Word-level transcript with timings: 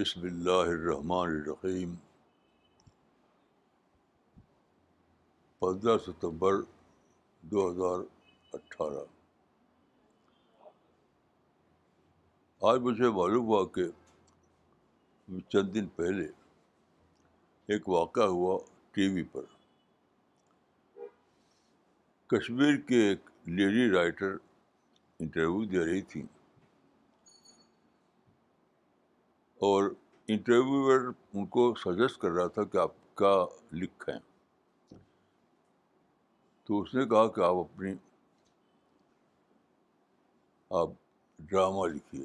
بسم 0.00 0.20
اللہ 0.22 0.50
الرحمن 0.50 1.28
الرحیم۔ 1.28 1.94
پندرہ 5.58 5.98
ستمبر 5.98 6.52
دو 7.40 7.70
ہزار 7.70 7.98
اٹھارہ۔ 8.52 9.04
آج 12.60 12.80
مجھے 12.80 13.10
معلوم 13.10 13.46
ہوا 13.46 13.66
کہ 13.66 13.84
چند 15.48 15.74
دن 15.74 15.86
پہلے 15.86 16.24
ایک 17.66 17.88
واقعہ 17.88 18.24
ہوا 18.24 18.58
ٹی 18.92 19.08
وی 19.08 19.22
پر۔ 19.22 19.42
کشمیر 22.26 22.76
کے 22.76 23.08
ایک 23.08 23.20
لیڈی 23.44 23.90
رائٹر 23.96 24.32
انٹرویو 25.18 25.64
دے 25.64 25.84
رہی 25.84 26.02
تھیں۔ 26.02 26.39
اور 29.60 29.94
انٹرویور 30.28 31.12
ان 31.34 31.46
کو 31.46 31.74
سجیسٹ 31.74 32.18
کر 32.18 32.30
رہا 32.30 32.46
تھا 32.46 32.64
کہ 32.64 32.78
آپ 32.78 32.92
کیا 33.14 33.44
لکھیں 33.72 34.18
تو 36.64 36.80
اس 36.80 36.94
نے 36.94 37.04
کہا 37.04 37.28
کہ 37.28 37.40
آپ 37.40 37.54
اپنی 37.54 37.94
آپ 40.70 40.88
ڈرامہ 41.38 41.86
لکھیے۔ 41.86 42.24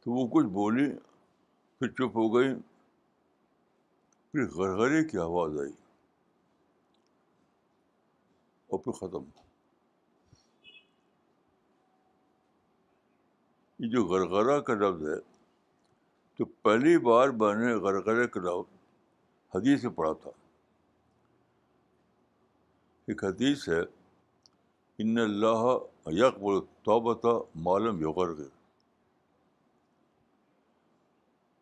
تو 0.00 0.10
وہ 0.10 0.26
کچھ 0.26 0.46
بولی، 0.46 0.96
پھر 1.78 1.88
چپ 1.88 2.16
ہو 2.16 2.36
گئی۔ 2.36 2.48
پھر 4.32 4.48
غرغرے 4.48 5.04
کی 5.04 5.18
آواز 5.18 5.58
آئی 5.60 5.72
اور 8.66 8.78
پھر 8.78 8.92
ختم 8.92 9.43
یہ 13.84 13.90
جو 13.90 14.04
غرغرہ 14.04 14.60
کا 14.60 14.74
لفظ 14.74 15.08
ہے، 15.08 15.18
تو 16.36 16.44
پہلی 16.44 16.98
بار 16.98 17.28
میں 17.28 17.54
نے 17.54 17.74
غرغرے 17.74 18.26
کا 18.26 18.40
لفظ 18.40 18.72
حدیث 19.54 19.82
سے 19.82 19.88
پڑھا 19.88 20.12
تھا۔ 20.12 20.30
ایک 23.08 23.24
حدیث 23.24 23.68
ہے، 23.68 23.80
ان 24.98 25.18
اللہ 25.18 25.64
یکبر 26.06 26.60
توبۃ 26.82 27.26
معلوم 27.54 28.00
یغر 28.00 28.32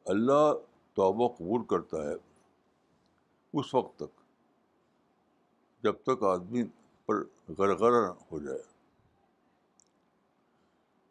اللہ 0.07 0.53
توبہ 0.97 1.29
قبول 1.29 1.65
کرتا 1.65 2.03
ہے 2.03 2.15
اس 3.55 3.75
وقت 3.75 3.97
تک 3.97 4.21
جب 5.83 5.95
تک 6.03 6.23
آدمی 6.25 6.65
پر 7.07 7.25
غرغرہ 7.59 8.13
ہو 8.33 8.39
جائے۔ 8.39 8.72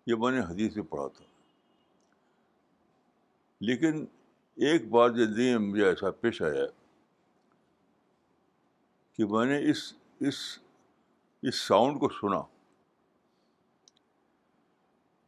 یہ 0.05 0.15
میں 0.15 0.31
نے 0.31 0.39
حدیث 0.39 0.73
سے 0.73 0.81
پڑھا 0.81 1.07
تھا۔ 1.07 1.25
لیکن 3.59 4.05
ایک 4.55 4.89
بار 4.89 5.09
زندگی 5.09 5.49
میں 5.49 5.57
مجھے 5.57 5.85
ایسا 5.85 6.11
پیش 6.11 6.41
آیا 6.41 6.65
کہ 9.13 9.25
میں 9.25 9.45
نے 9.45 9.69
اس 9.69 9.93
اس 10.19 10.59
اس 11.41 11.55
ساؤنڈ 11.55 11.99
کو 11.99 12.09
سنا۔ 12.09 12.41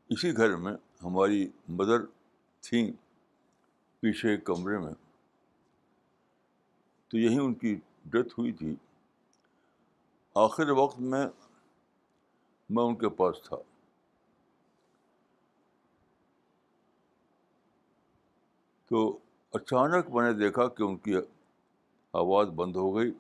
اسی 0.10 0.38
گھر 0.38 0.56
میں 0.56 0.74
ہماری 1.04 1.50
مدر 1.68 2.06
تھیں 2.62 2.92
پیچھے 4.00 4.38
کمرے 4.38 4.78
میں۔ 4.78 4.94
تو 7.08 7.18
یہیں 7.18 7.40
ان 7.40 7.54
کی 7.54 7.80
ڈیتھ 8.06 8.40
ہوئی 8.40 8.52
تھی۔ 8.52 8.76
آخر 10.36 10.70
وقت 10.70 11.00
میں 11.00 11.26
میں 12.70 12.84
ان 12.84 12.96
کے 12.96 13.10
پاس 13.10 13.36
تھا۔ 13.44 13.58
تو 18.94 19.18
اچانک 19.54 20.10
میں 20.10 20.34
نے 20.34 20.40
دیکھا 20.40 20.68
کہ 20.68 20.84
ان 20.84 20.98
کی 20.98 21.16
آواز 22.14 22.48
بند 22.48 22.76
ہو 22.76 22.96
گئی۔ 22.96 23.12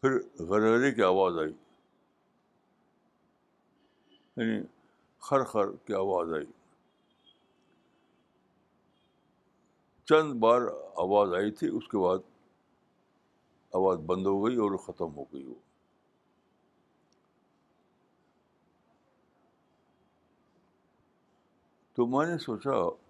پھر 0.00 0.10
غرغرے 0.38 0.92
کی 0.92 1.02
آواز 1.02 1.38
آئی۔ 1.38 1.52
یعنی 4.36 4.66
خر 5.18 5.44
خر 5.44 5.72
کی 5.84 5.94
آواز 5.94 6.32
آئی۔ 6.32 6.46
چند 10.04 10.32
بار 10.32 10.60
آواز 10.96 11.34
آئی 11.34 11.50
تھی، 11.50 11.68
اس 11.68 11.88
کے 11.88 11.98
بعد 11.98 12.18
آواز 13.72 13.98
بند 13.98 14.26
ہو 14.26 14.46
گئی 14.46 14.56
اور 14.56 14.76
ختم 14.76 15.14
ہو 15.16 15.22
گئی 15.22 15.44
وہ۔ 15.44 15.54
تو 21.92 22.06
میں 22.06 22.26
نے 22.26 22.38
سوچا 22.38 23.09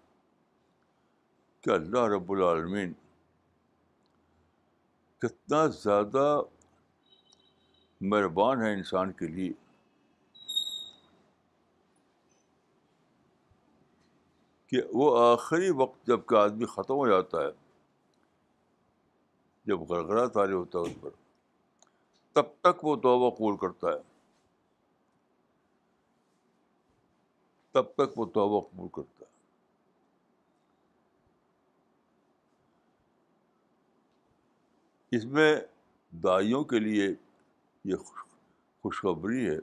کہ 1.61 1.69
اللہ 1.69 1.99
رب 1.99 2.31
العالمین۔ 2.31 2.93
کتنا 5.17 5.67
زیادہ 5.67 6.41
مہربان 8.01 8.61
ہے 8.61 8.73
انسان 8.73 9.11
کے 9.11 9.27
لیے۔ 9.27 9.53
کہ 14.67 14.81
وہ 14.93 15.33
آخری 15.33 15.69
وقت 15.69 16.07
جبکہ 16.07 16.35
آدمی 16.35 16.65
ختم 16.65 16.93
ہو 16.93 17.07
جاتا 17.07 17.41
ہے، 17.41 17.51
جب 19.65 19.79
گرگرا 19.89 20.27
تاری 20.27 20.53
ہوتا 20.53 20.79
ہے 20.79 20.83
اس 20.83 20.93
پر، 21.01 21.09
تب 22.33 22.45
تک 22.61 22.85
وہ 22.85 22.95
توبہ 22.95 23.35
قبول 23.35 23.57
کرتا 23.57 23.87
ہے۔ 23.87 24.11
تب 27.71 27.83
تک 27.93 28.19
وہ 28.19 28.25
توبہ 28.25 28.67
قبول 28.67 28.87
کرتا 28.87 29.25
ہے۔ 29.25 29.40
اس 35.11 35.25
میں 35.25 35.61
دائیوں 36.11 36.63
کے 36.63 36.79
لیے 36.79 37.07
یہ 37.83 37.95
خوشخبری 38.81 39.49
ہے 39.49 39.57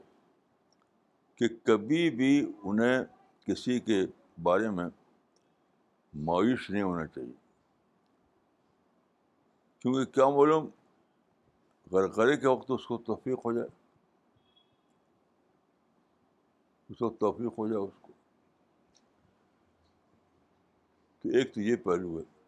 کہ 1.35 1.47
کبھی 1.63 2.09
بھی 2.09 2.51
انہیں 2.63 3.03
کسی 3.45 3.79
کے 3.79 4.05
بارے 4.43 4.69
میں 4.69 4.85
مایوس 6.13 6.69
نہیں 6.69 6.81
ہونا 6.81 7.07
چاہیے۔ 7.07 7.33
کیونکہ 9.79 10.05
کیا 10.05 10.29
معلوم 10.29 10.67
غرغرے 11.91 12.37
کے 12.37 12.47
وقت 12.47 12.71
اس 12.71 12.85
کو 12.85 12.97
توفیق 12.97 13.39
ہو 13.45 13.53
جائے۔ 13.53 13.67
اس 16.89 16.97
کو 16.97 17.09
توفیق 17.09 17.57
ہو 17.57 17.67
جائے 17.67 17.83
اس 17.83 17.99
کو۔ 18.01 18.13
تو 21.19 21.29
ایک 21.29 21.53
تو 21.53 21.61
یہ 21.61 21.75
پہلو 21.75 22.19
ہے 22.19 22.38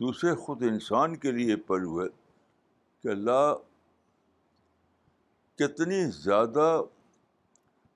دوسرے 0.00 0.34
خود 0.34 0.62
انسان 0.62 1.16
کے 1.16 1.32
لیے 1.32 1.56
پہلو 1.56 2.02
ہے 2.02 2.08
کہ 3.02 3.08
اللہ 3.08 3.54
کتنی 5.54 6.10
زیادہ 6.10 6.82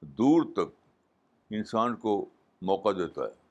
دور 0.01 0.43
تک 0.53 0.85
انسان 1.51 1.97
کو 1.97 2.27
موقع 2.63 2.89
دیتا 2.89 3.23
ہے۔ 3.23 3.49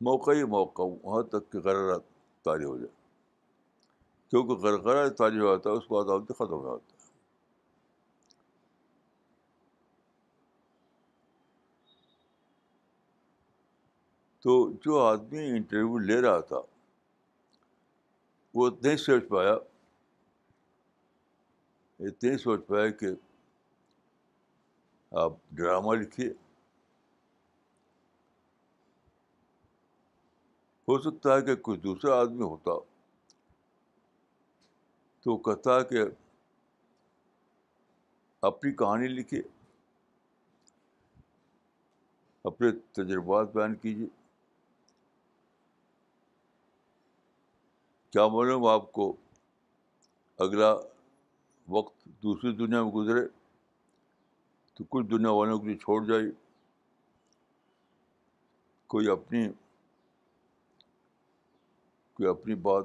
موقع 0.00 0.30
ہی 0.30 0.44
موقع، 0.44 0.82
وہاں 0.82 1.22
تک 1.22 1.52
کہ 1.52 1.58
غرارہ 1.58 1.98
تاری 2.42 2.64
ہو 2.64 2.76
جائے۔ 2.76 2.94
کیونکہ 4.30 4.52
غرغرہ 4.52 5.08
تاری 5.08 5.38
ہو 5.38 5.46
جاتا 5.46 5.70
ہے، 5.70 5.74
اس 5.74 5.84
بعد 5.90 6.04
آدمی 6.04 6.34
ختم 6.34 6.52
ہو 6.52 6.62
جاتا 6.62 6.92
ہے۔ 6.92 6.93
تو 14.44 14.72
جو 14.82 14.98
آدمی 14.98 15.38
انٹرویو 15.38 15.98
لے 15.98 16.20
رہا 16.20 16.40
تھا، 16.40 16.60
وہ 18.54 18.70
نہیں 18.82 18.96
سوچ 18.96 19.28
پایا 19.28 19.54
اتنے 22.00 22.38
سوچ 22.38 22.66
پایا 22.66 22.90
کہ 22.90 23.06
آپ 25.12 25.32
ڈرامہ 25.50 25.94
لکھیے۔ 25.94 26.28
ہو 30.88 30.98
سکتا 30.98 31.36
ہے 31.36 31.42
کہ 31.42 31.56
کوئی 31.56 31.78
دوسرا 31.78 32.20
آدمی 32.20 32.42
ہوتا، 32.42 32.72
تو 35.20 35.36
کہتا 35.36 35.76
ہے 35.76 35.84
کہ 35.84 36.02
اپنی 38.42 38.72
کہانی 38.72 39.08
لکھیے، 39.08 39.42
اپنے 42.44 42.70
تجربات 42.92 43.52
بیان 43.52 43.74
کیجیے۔ 43.74 44.23
کیا 48.14 48.28
معلوم 48.28 48.66
آپ 48.66 48.92
کو 48.92 49.16
اگلا 50.38 50.74
وقت 51.68 52.04
دوسری 52.04 52.52
دنیا 52.52 52.82
میں 52.82 52.92
گزرے 52.92 53.28
تو 54.74 54.84
کچھ 54.88 55.06
دنیا 55.06 55.30
والوں 55.30 55.58
کے 55.58 55.66
لیے 55.66 55.76
چھوڑ 55.76 56.04
جائی۔ 56.04 56.32
کوئی 58.86 59.10
اپنی 59.10 59.48
کوئی 62.14 62.28
اپنی 62.28 62.54
بات۔ 62.54 62.84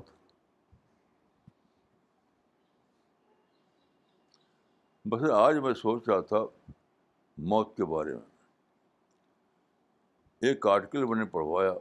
بس 5.05 5.29
آج 5.29 5.57
میں 5.57 5.73
سوچ 5.73 6.09
رہا 6.09 6.19
تھا 6.19 6.71
موت 7.37 7.77
کے 7.77 7.85
بارے 7.85 8.13
میں۔ 8.13 8.45
ایک 10.41 10.67
آرٹیکل 10.67 11.05
میں 11.05 11.19
نے 11.19 11.25
پڑھوایا۔ 11.25 11.73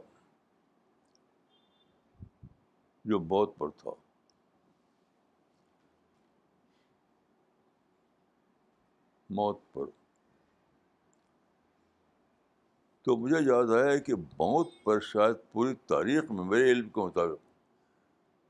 جو 3.05 3.19
موت 3.19 3.57
پر 3.57 3.69
تھا۔ 3.69 3.91
موت 9.29 9.59
پر۔ 9.73 9.85
تو 13.01 13.17
مجھے 13.17 13.35
یاد 13.35 13.85
آیا 13.85 13.97
کہ 13.97 14.15
موت 14.15 14.67
پر 14.83 14.99
شاید 14.99 15.35
پوری 15.51 15.73
تاریخ 15.73 16.31
میں 16.31 16.45
میرے 16.45 16.71
علم 16.71 16.89
کے 16.89 17.01
مطابق 17.01 17.37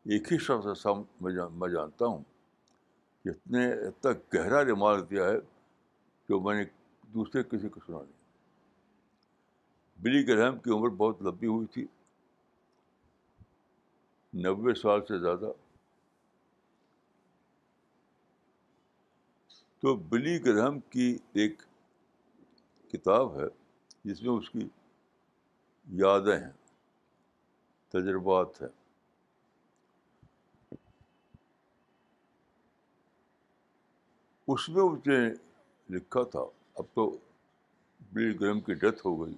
ایک 0.06 0.34
ہی 0.34 0.38
شخص 0.38 0.68
ایسا 0.68 0.90
میں 1.22 1.70
جانتا 1.70 2.06
ہوں 2.06 2.24
جس 3.26 3.36
نے 3.52 3.74
اتنا 3.74 4.12
گہرا 4.34 4.66
ریمارک 4.66 5.10
دیا 5.10 5.26
ہے 5.26 5.38
جو 6.30 6.40
میں 6.40 6.56
نے 6.56 6.64
دوسرے 7.14 7.44
کسی 7.44 7.70
کو 7.70 7.80
سنا 7.88 7.98
نہیں۔ 7.98 8.12
بلی 10.02 10.28
گرہم 10.28 10.60
کی 10.60 10.72
عمر 10.72 10.90
بہت 10.90 11.22
لمبی 11.22 11.48
ہوئی 11.48 11.68
تھی۔ 11.68 11.86
نوے 14.34 14.74
سال 14.74 15.06
سے 15.06 15.20
زیادہ۔ 15.20 15.52
تو 19.80 19.96
بلی 19.96 20.46
گرہم 20.46 20.80
کی 20.80 21.18
ایک 21.34 21.62
کتاب 22.92 23.40
ہے، 23.40 23.46
جس 24.04 24.22
میں 24.22 24.32
اس 24.32 24.50
کی 24.50 24.70
یادیں 25.88 26.40
ہیں، 26.40 26.52
تجربات 27.90 28.62
ہیں۔ 28.62 28.70
اس 34.48 34.70
میں 34.70 34.84
اس 34.84 35.08
نے 35.08 35.18
لکھا 35.90 36.24
تھا، 36.24 36.40
اب 36.74 36.86
تو 36.94 37.18
بلی 38.14 38.40
گرم 38.40 38.62
کی 38.62 38.74
ڈیتھ 38.74 39.06
ہو 39.06 39.26
گئی، 39.26 39.36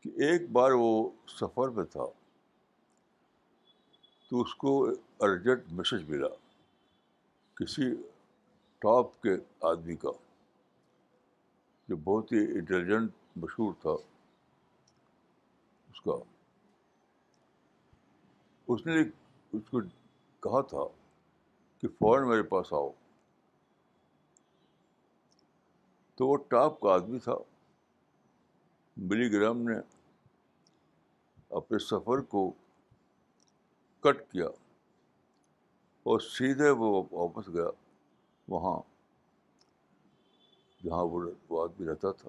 کہ 0.00 0.08
ایک 0.08 0.50
بار 0.50 0.70
وہ 0.72 1.10
سفر 1.26 1.68
میں 1.68 1.84
تھا۔ 1.84 2.25
تو 4.28 4.42
اس 4.42 4.54
کو 4.54 4.88
ارجنٹ 5.20 5.62
میسج 5.72 6.10
ملا 6.10 6.28
کسی 7.54 7.94
ٹاپ 8.78 9.22
کے 9.22 9.30
آدمی 9.60 9.96
کا 9.96 10.08
جو 11.88 11.96
بہت 11.96 12.32
ہی 12.32 12.38
انٹیلیجنٹ 12.38 13.10
مشہور 13.36 13.74
تھا 13.82 13.90
اس 15.90 16.00
کا۔ 16.00 16.12
اس 18.68 18.86
نے 18.86 19.00
اس 19.52 19.62
کو 19.70 19.80
کہا 20.40 20.60
تھا 20.60 21.02
کہ 21.80 21.88
فوراً 21.88 22.28
میرے 22.28 22.42
پاس 22.42 22.72
آؤ۔ 22.72 22.90
تو 26.14 26.26
وہ 26.26 26.36
ٹاپ 26.36 26.80
کا 26.80 26.88
آدمی 26.94 27.18
تھا۔ 27.18 27.34
بلی 28.96 29.32
گرام 29.32 29.58
نے 29.58 29.76
اپنے 31.50 31.78
سفر 31.78 32.20
کو 32.20 32.52
کٹ 34.06 34.32
کیا 34.32 34.46
اور 36.02 36.20
سیدھے 36.20 36.70
وہ 36.70 37.02
واپس 37.10 37.48
گیا 37.48 37.68
وہاں 38.48 38.80
جہاں 40.84 41.04
وہ 41.48 41.62
آدمی 41.62 41.86
رہتا 41.86 42.12
تھا۔ 42.12 42.28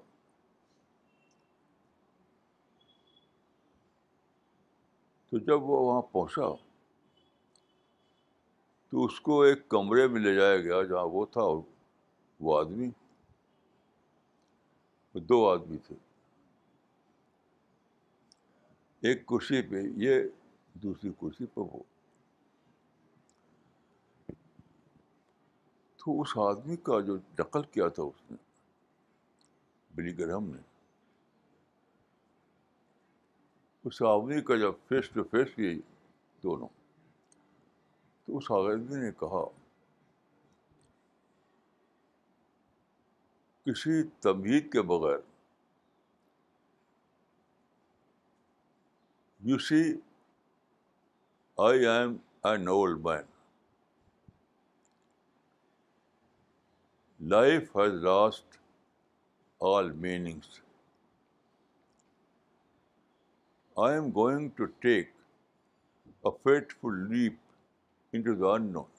تو 5.30 5.38
جب 5.38 5.62
وہ 5.62 5.80
وہاں 5.80 6.02
پہنچا 6.02 6.42
تو 8.90 9.04
اس 9.04 9.20
کو 9.20 9.42
ایک 9.42 9.68
کمرے 9.68 10.08
میں 10.08 10.20
لے 10.20 10.34
جایا 10.34 10.56
گیا 10.56 10.82
جہاں 10.82 11.04
وہ 11.04 11.26
تھا 11.26 11.40
اور 11.40 11.58
وہ 12.40 12.60
آدمی، 12.60 12.90
دو 15.14 15.48
آدمی 15.48 15.76
تھے۔ 15.76 15.96
ایک 19.00 19.26
کرسی 19.26 19.62
پہ، 19.62 19.82
یہ 19.96 20.22
دوسری 20.82 21.10
کرسی 21.20 21.46
پہ 21.46 21.60
وہ 21.60 21.82
تو 26.00 26.20
اس 26.20 26.36
آدمی 26.38 26.76
کا 26.76 27.00
جو 27.00 27.16
نقل 27.38 27.62
کیا 27.62 27.88
تھا 27.88 28.02
اس 28.02 28.30
نے، 28.30 28.36
بلی 29.94 30.18
گرہم 30.18 30.44
نے، 30.44 30.62
اس 33.84 34.02
آدمی 34.02 34.40
کا 34.42 34.56
جب 34.56 34.72
فیس 34.88 35.10
ٹو 35.10 35.22
فیس 35.22 35.54
کی 35.54 35.80
دونوں، 36.42 36.68
تو 38.28 38.36
اس 38.36 38.50
آدمی 38.50 38.96
نے 38.96 39.10
کہا، 39.12 39.44
کسی 43.66 44.02
تمہید 44.20 44.72
کے 44.72 44.82
بغیر 44.82 45.18
you 49.40 49.58
see 49.58 49.82
I 51.58 51.86
am 51.86 52.16
an 52.44 52.68
old 52.68 52.98
man 53.04 53.24
life 57.20 57.76
has 57.76 57.94
lost 58.02 58.56
all 59.60 59.90
meanings 59.92 60.60
I 63.76 63.94
am 63.94 64.10
going 64.10 64.48
to 64.48 64.64
take 64.64 65.10
a 66.24 66.30
fateful 66.72 67.02
leap 67.08 67.34
into 68.12 68.34
the 68.34 68.54
unknown 68.72 68.96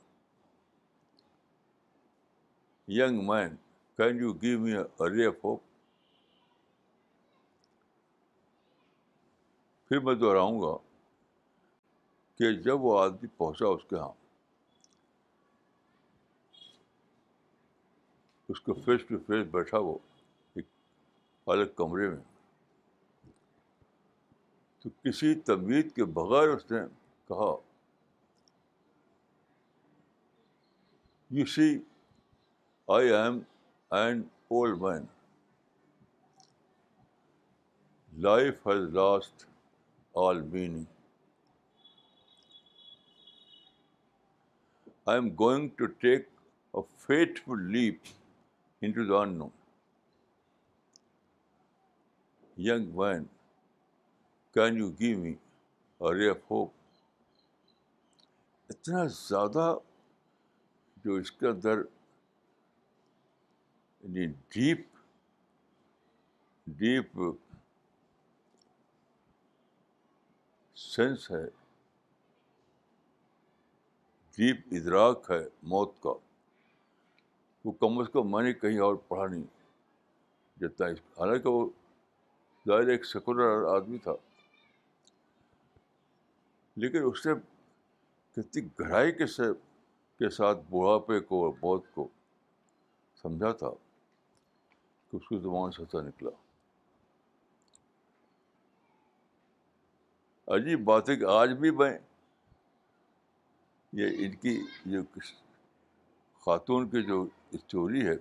young 2.88 3.26
man 3.28 3.56
can 4.00 4.20
you 4.20 4.34
give 4.34 4.60
me 4.60 4.74
ray 4.74 5.26
of 5.28 5.44
hope 5.44 5.62
پھر 9.88 10.00
میں 10.00 10.16
دوہراؤں 10.16 10.62
گا 10.62 10.78
کہ 12.40 12.52
جب 12.52 12.82
وہ 12.82 13.00
آدمی 13.00 13.28
پہنچا 13.38 13.68
اس 13.68 13.82
کے 13.90 13.96
یہاں 13.96 14.12
اس 18.50 18.62
کو 18.62 18.74
فیس 18.74 19.02
ٹو 19.10 19.18
فیس 19.18 19.48
بیٹھا 19.52 19.78
وہ 19.78 19.98
ایک 20.56 20.66
الگ 21.48 21.66
کمرے 21.76 22.10
میں۔ 22.10 22.24
تو 24.80 24.90
کسی 24.90 25.36
تمید 25.36 25.96
کے 25.96 26.06
بغیر 26.06 26.48
اس 26.48 26.72
نے 26.72 26.80
کہا 27.28 27.56
you 31.32 31.46
see 31.46 31.80
I 32.88 33.14
am 33.14 33.40
an 33.92 34.22
old 34.48 34.82
man 34.82 35.06
life 38.14 38.68
has 38.68 38.90
lost 38.94 39.46
all 40.16 40.42
meaning 40.42 40.84
I 45.10 45.20
am 45.20 45.30
going 45.40 45.68
to 45.78 45.86
take 46.02 46.28
a 46.74 46.82
fateful 47.46 47.62
leap 47.72 48.08
into 48.82 49.06
the 49.08 49.22
unknown 49.38 49.50
young 52.58 52.92
man 52.98 53.24
can 54.56 54.78
you 54.78 54.90
give 55.00 55.18
me 55.20 55.34
ray 56.02 56.30
of 56.30 56.52
hope 56.52 56.70
اتنا 58.70 59.06
زیادہ 59.20 59.68
جو 61.06 61.16
اس 61.16 61.32
کے 61.32 61.48
اندر 61.48 61.82
یعنی 64.04 64.26
deep 64.26 64.86
deep 66.68 67.18
sense 70.78 71.32
ہے 71.32 71.46
deep 74.40 74.58
ادراک 74.72 75.32
ہے 75.32 75.48
موت 75.64 76.02
کا۔ 76.02 76.14
وہ 77.66 77.72
کم 77.72 78.00
از 78.00 78.06
کم 78.14 78.32
میں 78.32 78.44
نے 78.44 78.54
کہیں 78.54 78.80
اور 78.80 78.96
پڑھا 78.96 79.28
نہیں۔ 79.28 79.44
جتنا 80.60 80.88
اس 80.88 81.00
حالانکہ 81.20 81.50
وہ 81.50 81.70
ظاہر 82.68 82.88
ایک 82.88 83.06
سیکولر 83.06 83.76
آدمی 83.76 83.98
تھا۔ 83.98 84.12
لیکن 86.76 86.98
اس 87.06 87.26
نے 87.26 87.34
کتنی 88.32 88.66
گہرائی 88.66 89.12
کے 89.12 89.26
سے 89.26 89.44
کے 90.20 90.30
ساتھ 90.30 90.58
بڑھاپے 90.70 91.20
کو 91.20 91.46
اور 91.46 91.54
موت 91.54 91.84
کو 91.94 92.08
سمجھا 93.22 93.52
تھا 93.52 93.70
کہ 95.10 95.16
اس 95.16 95.28
کی 95.28 95.38
زبان 95.38 95.72
سے 95.72 96.02
نکلا۔ 96.02 96.32
عجیب 100.56 100.84
بات 100.84 101.10
ہے 101.10 101.16
کہ 101.16 101.26
آج 101.26 101.50
بھی 101.50 101.72
میں 101.72 101.98
یہ 103.92 104.26
ان 104.26 104.36
کی 104.36 104.62
جو 104.86 105.02
خاتون 106.46 106.90
کی 106.90 107.04
جو 107.04 107.26
اسٹوری 107.52 108.08
ہے، 108.08 108.16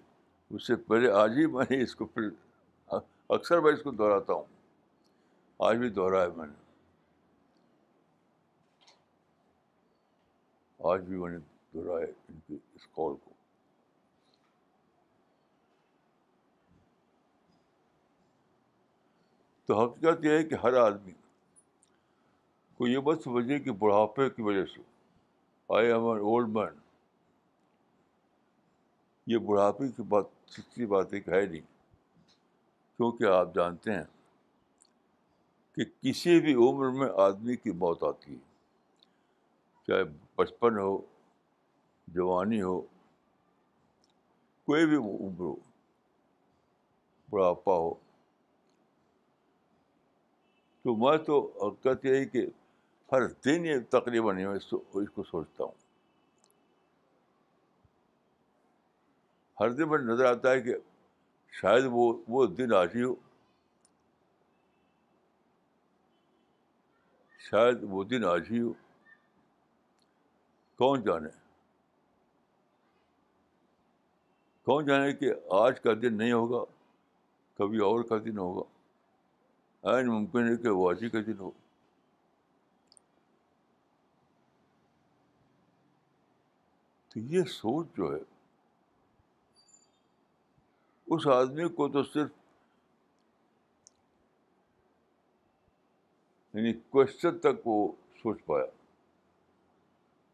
اس 0.51 0.67
سے 0.67 0.77
پہلے 0.77 1.11
آج 1.11 1.31
ہی 1.39 1.47
میں 1.47 1.65
نے 1.71 1.83
اس 1.83 1.97
کو 1.97 2.07
پھر 2.07 2.29
اکثر 3.29 3.61
میں 3.61 3.73
اس 3.73 3.83
کو 3.83 3.91
دہراتا 3.91 4.33
ہوں۔ 4.33 4.45
آج 5.59 5.77
بھی 5.77 5.89
دوہرایا 5.89 6.23
ہے 6.23 6.37
میں 6.37 6.47
نے۔ 6.47 6.53
آج 10.79 11.01
بھی 11.01 11.17
میں 11.17 11.31
نے 11.31 11.39
دہرایا 11.75 12.07
ان 12.29 12.39
کی 12.47 12.59
اس 12.75 12.87
کال 12.87 13.15
کو۔ 13.25 13.31
تو 19.67 19.85
حقیقت 19.85 20.25
یہ 20.25 20.31
ہے 20.31 20.45
کہ 20.45 20.55
ہر 20.55 20.75
آدمی 20.75 21.13
کو 22.75 22.87
یہ 22.87 22.99
بس 22.99 23.25
سمجھے 23.25 23.59
کہ 23.59 23.73
بڑھاپے 23.73 24.31
کی 24.31 24.43
وجہ 24.43 24.65
سے 24.65 24.98
I 25.69 25.93
am 25.93 26.05
an 26.05 26.19
old 26.19 26.49
man 26.49 26.79
یہ 29.27 29.39
بڑھاپے 29.39 29.89
کی 29.89 30.03
بات 30.03 30.25
سچی 30.49 30.87
بات 30.87 31.13
ایک 31.13 31.29
ہے 31.29 31.47
نہیں، 31.47 31.61
کیونکہ 32.97 33.25
آپ 33.25 33.55
جانتے 33.55 33.93
ہیں 33.93 34.05
کہ 35.73 35.85
کسی 36.01 36.41
بھی 36.41 36.55
عمر 36.55 36.91
میں 36.91 37.09
آدمی 37.17 37.57
کی 37.57 37.71
موت 37.71 38.03
آتی 38.03 38.33
ہے۔ 38.33 38.39
چاہے 39.87 40.05
بچپن 40.37 40.79
ہو، 40.79 40.99
جوانی 42.09 42.63
ہو، 42.63 42.81
کوئی 44.65 44.87
بھی 44.87 44.97
عمر 44.97 45.41
ہو، 45.41 45.55
بڑھاپا 47.31 47.73
ہو۔ 47.73 47.95
تو 50.83 50.97
میں 50.97 51.19
تو 51.19 51.69
حقیقت 51.69 52.05
یہی 52.05 52.25
کہ 52.25 52.47
ہر 53.13 53.27
دن 53.27 53.67
یہ 53.67 53.75
تقریباً 53.91 54.39
اس 54.39 54.71
کو 55.15 55.23
سوچتا 55.23 55.65
ہوں۔ 55.65 55.73
ہر 59.61 59.71
دن 59.71 59.83
مجھے 59.83 60.05
نظر 60.05 60.25
آتا 60.25 60.51
ہے 60.51 60.61
کہ 60.61 60.75
شاید 61.53 61.85
وہ 61.87 62.23
وہ 62.29 62.47
دن 62.47 62.75
آج 62.75 62.89
ہی 62.95 63.03
ہو۔ 63.03 63.15
شاید 67.39 67.79
وہ 67.83 68.05
دن 68.05 68.25
آج 68.25 68.43
ہی 68.51 68.61
ہو۔ 68.61 68.73
کون 70.79 71.03
جانے؟ 71.03 71.29
کون 74.65 74.87
جانے 74.87 75.13
کہ 75.13 75.33
آج 75.51 75.81
کا 75.81 75.91
دن 76.03 76.19
نہیں 76.19 76.33
ہوگا، 76.33 76.73
کبھی 77.59 77.79
اور 77.79 78.05
کا 78.05 78.19
دن 78.25 78.39
ہوگا۔ 78.39 78.63
این 79.93 80.07
ممکن 80.07 80.49
ہے 80.49 80.57
کہ 80.57 80.69
وہ 80.69 80.91
آج 80.91 81.05
ہی 81.05 81.11
کا 81.11 81.19
دن 81.27 81.39
ہو۔ 81.39 81.51
تو 87.09 87.21
یہ 87.21 87.43
سوچ 87.43 87.87
جو 87.97 88.17
ہے، 88.17 88.21
اس 91.07 91.27
آدمی 91.27 91.69
کو 91.69 91.89
تو 91.89 92.03
صرف 92.03 92.31
یعنی 96.55 96.73
کوشچن 96.73 97.39
تک 97.39 97.67
وہ 97.67 97.93
سوچ 98.23 98.39
پایا۔ 98.47 98.67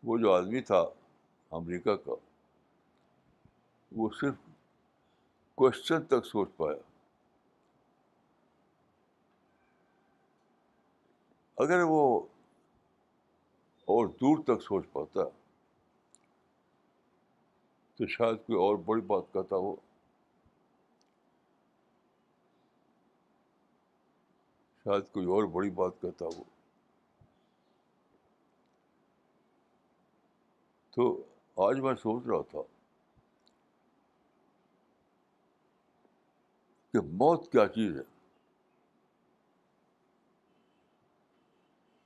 وہ 0.05 0.19
جو 0.19 0.33
آدمی 0.33 0.61
تھا 0.61 0.85
امریکہ 1.51 1.97
کا، 1.97 2.13
وہ 3.93 4.09
صرف 4.21 4.35
کوشچن 5.55 6.05
تک 6.05 6.27
سوچ 6.27 6.49
پایا۔ 6.57 6.79
اگر 11.57 11.83
وہ 11.83 12.27
اور 13.85 14.07
دور 14.07 14.43
تک 14.45 14.63
سوچ 14.63 14.85
پاتا 14.93 15.21
تو 17.97 18.07
شاید 18.07 18.37
کوئی 18.37 18.59
اور 18.59 18.77
بڑی 18.77 19.03
بات 19.03 19.23
کہتا 19.33 19.57
ہو۔ 19.57 19.77
شاید 24.85 25.13
کوئی 25.13 25.27
اور 25.27 25.45
بڑی 25.45 25.71
بات 25.71 25.93
کہتا 26.01 26.25
ہو۔ 26.25 26.43
تو 30.91 31.23
آج 31.57 31.81
میں 31.81 31.95
سوچ 31.95 32.27
رہا 32.27 32.43
تھا 32.51 32.59
کہ 36.93 37.01
موت 37.01 37.53
کیا 37.53 37.67
چیز 37.69 37.97
ہے۔ 37.97 38.03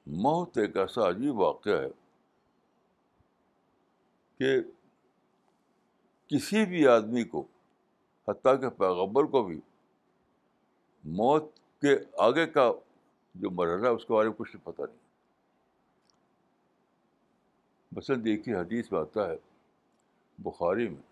موت 0.06 0.58
ایک 0.58 0.76
ایسا 0.76 1.08
عجیب 1.08 1.38
واقعہ 1.38 1.72
ہے 1.72 1.88
کہ 4.38 4.60
کسی 6.28 6.66
بھی 6.66 6.86
آدمی 6.86 7.24
کو، 7.24 7.46
حتیٰ 8.28 8.60
کہ 8.60 8.68
پیغبر 8.68 9.24
کو 9.24 9.42
بھی، 9.42 9.60
موت 11.04 11.44
کے 11.80 11.98
آگے 12.18 12.46
کا 12.46 12.72
جو 13.34 13.50
مرحلہ 13.50 13.86
ہے، 13.86 13.92
اس 13.92 14.04
کے 14.04 14.12
بارے 14.12 14.28
میں 14.28 14.36
کچھ 14.36 14.56
پتہ 14.64 14.82
نہیں۔ 14.82 14.96
مثلاً 17.92 18.24
دیکھیے، 18.24 18.56
حدیث 18.56 18.92
میں 18.92 19.00
آتا 19.00 19.28
ہے، 19.28 19.36
بخاری 20.38 20.88
میں 20.88 21.02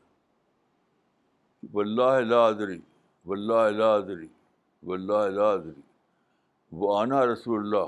لا 1.85 2.47
ادری 2.47 2.79
لا 3.27 3.95
ادری 3.95 4.27
لا 4.97 5.51
ادری 5.53 5.81
وہ 6.73 6.99
آنا 6.99 7.27
رسول 7.27 7.61
اللہ 7.61 7.87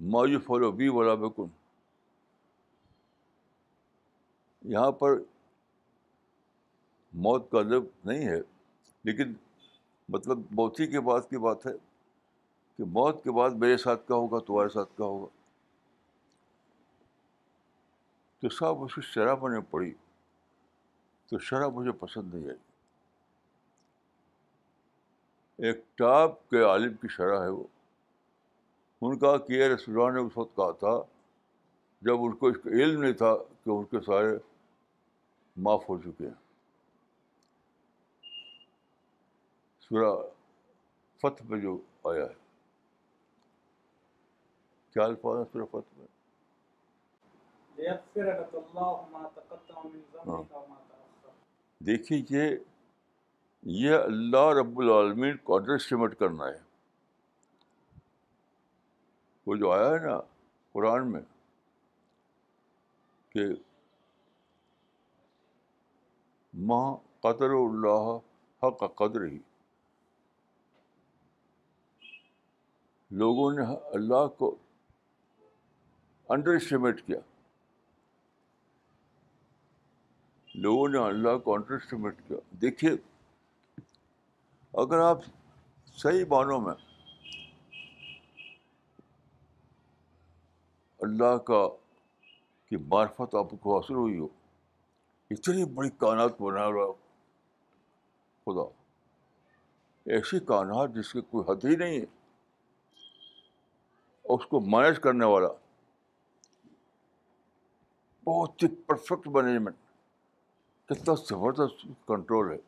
مایو 0.00 0.40
فلو 0.40 0.72
بی 0.72 0.88
ولا 0.88 1.14
بکن۔ 1.14 1.46
یہاں 4.62 4.92
پر 4.92 5.10
موت 7.14 7.50
کا 7.50 7.62
لفظ 7.62 7.86
نہیں 8.04 8.28
ہے، 8.28 8.40
لیکن 9.04 9.34
مطلب 10.08 10.38
موتی 10.50 10.86
کے 10.86 11.00
بعد 11.00 11.20
کی 11.30 11.38
بات 11.38 11.66
ہے 11.66 11.72
کہ 12.76 12.84
موت 12.84 13.24
کے 13.24 13.32
بعد 13.32 13.50
میرے 13.50 13.76
ساتھ 13.76 14.06
کیا 14.06 14.16
ہوگا، 14.16 14.38
تمہارے 14.38 14.68
ساتھ 14.68 14.96
کیا 14.96 15.06
ہوگا؟ 15.06 15.26
تو 18.40 18.48
صاحب 18.48 18.84
اس 18.84 18.94
کی 18.94 19.00
شرح 19.00 19.34
میں 19.42 19.50
نے 19.50 19.60
پڑھی 19.70 19.94
تو 21.26 21.38
شرح 21.38 21.66
مجھے 21.66 21.92
پسند 21.92 22.34
نہیں 22.34 22.48
آئی۔ 22.48 22.58
ایک 25.66 25.98
ٹاپ 25.98 26.50
کے 26.50 26.62
عالم 26.62 26.94
کی 26.94 27.08
شرح 27.08 27.42
ہے 27.42 27.48
وہ۔ 27.48 27.64
ان 29.02 29.18
کا 29.18 29.36
کہ 29.36 29.62
رسول 29.62 30.14
نے 30.14 30.20
اس 30.20 30.36
وقت 30.36 30.56
کہا 30.56 30.70
تھا، 30.70 31.02
جب 32.02 32.22
ان 32.22 32.32
کو 32.32 32.46
اس 32.46 32.56
کا 32.64 32.70
علم 32.70 33.02
نہیں 33.02 33.12
تھا 33.12 33.36
کہ 33.64 33.70
ان 33.70 33.84
کے 33.84 34.00
سارے 34.00 34.38
معاف 35.56 35.88
ہو 35.88 35.98
چکے 35.98 36.26
ہیں۔ 36.26 36.43
سورہ 39.88 40.26
فتح 41.18 41.44
میں 41.44 41.60
جو 41.60 41.78
آیا 42.04 42.24
ہے۔ 42.24 42.34
کیا 44.90 45.04
الفاظ 45.04 45.38
ہے 45.38 45.44
سورہ 45.52 45.64
فتح 45.64 45.98
میں؟ 45.98 46.06
ہاں۔ 50.28 50.42
دیکھیے 51.78 52.24
یہ 52.30 52.56
یہ 53.62 53.94
اللہ 53.94 54.48
رب 54.60 54.78
العالمین 54.78 55.36
کو 55.36 55.56
اسٹیمیٹ 55.56 56.18
کرنا 56.18 56.48
ہے۔ 56.48 56.58
وہ 59.46 59.56
جو 59.56 59.70
آیا 59.70 59.90
ہے 59.90 60.06
نا 60.06 60.20
قرآن 60.72 61.12
میں 61.12 61.20
کہ 63.30 63.40
ماں 66.54 66.96
قدر 67.20 67.50
اللہ 67.50 68.18
حق 68.66 68.96
قدر 68.96 69.24
ہی 69.24 69.38
لوگوں 73.16 73.52
نے 73.52 73.62
اللہ 73.92 74.26
کو 74.26 74.56
انڈر 76.28 76.50
اسٹیمیٹ 76.50 77.06
کیا۔ 77.06 77.18
لوگوں 80.54 80.88
نے 80.88 80.98
اللہ 80.98 81.38
کو 81.38 81.54
انڈر 81.54 81.74
اسٹیمیٹ 81.74 82.28
کیا۔ 82.28 82.36
دیکھیے، 82.50 82.90
اگر 84.74 84.98
آپ 84.98 85.18
صحیح 85.86 86.24
معنوں 86.28 86.60
میں 86.60 86.74
اللہ 90.98 91.36
کا 91.36 91.68
کی 92.66 92.76
معرفت 92.76 93.34
آپ 93.34 93.46
کو 93.60 93.76
حاصل 93.76 93.94
ہوئی 93.94 94.18
ہو، 94.18 94.28
اتنی 95.30 95.64
بڑی 95.64 95.90
کائنات 95.90 96.40
بنا 96.40 96.70
رہا 96.70 96.92
خدا، 98.46 98.68
ایسی 100.04 100.40
کائنات 100.40 100.94
جس 100.94 101.12
کی 101.12 101.20
کوئی 101.20 101.52
حد 101.52 101.64
ہی 101.64 101.76
نہیں 101.76 102.00
ہے۔ 102.00 102.13
اس 104.24 104.46
کو 104.46 104.60
مینیج 104.60 105.00
کرنے 105.00 105.24
والا۔ 105.24 105.48
بہت 108.24 108.62
ہی 108.62 108.68
پرفیکٹ 108.68 109.28
مینجمنٹ 109.28 109.74
کتنا 110.84 111.14
زبردست 111.14 111.86
کنٹرول 112.08 112.52
ہے۔ 112.52 112.58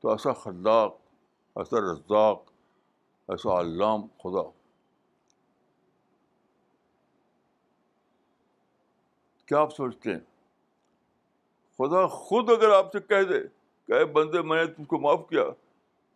تو 0.00 0.10
ایسا 0.10 0.32
خلاق، 0.32 0.96
ایسا 1.56 1.76
رزاق، 1.80 2.42
ایسا 3.28 3.60
علام 3.60 4.00
خدا۔ 4.00 4.50
کیا 9.46 9.58
آپ 9.58 9.74
سوچتے 9.74 10.12
ہیں؟ 10.12 10.20
خدا 11.78 12.06
خود 12.06 12.50
اگر 12.50 12.70
آپ 12.70 12.92
سے 12.92 13.00
کہہ 13.00 13.22
دے 13.22 13.40
کہ 13.86 14.04
بندے، 14.04 14.42
میں 14.42 14.64
نے 14.64 14.72
تم 14.72 14.84
کو 14.84 14.98
معاف 14.98 15.20
کیا، 15.28 15.44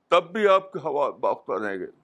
تب 0.08 0.32
بھی 0.32 0.48
آپ 0.48 0.72
کے 0.72 0.78
ہوا 0.78 1.10
باختہ 1.10 1.52
رہیں 1.52 1.78
گے۔ 1.78 1.99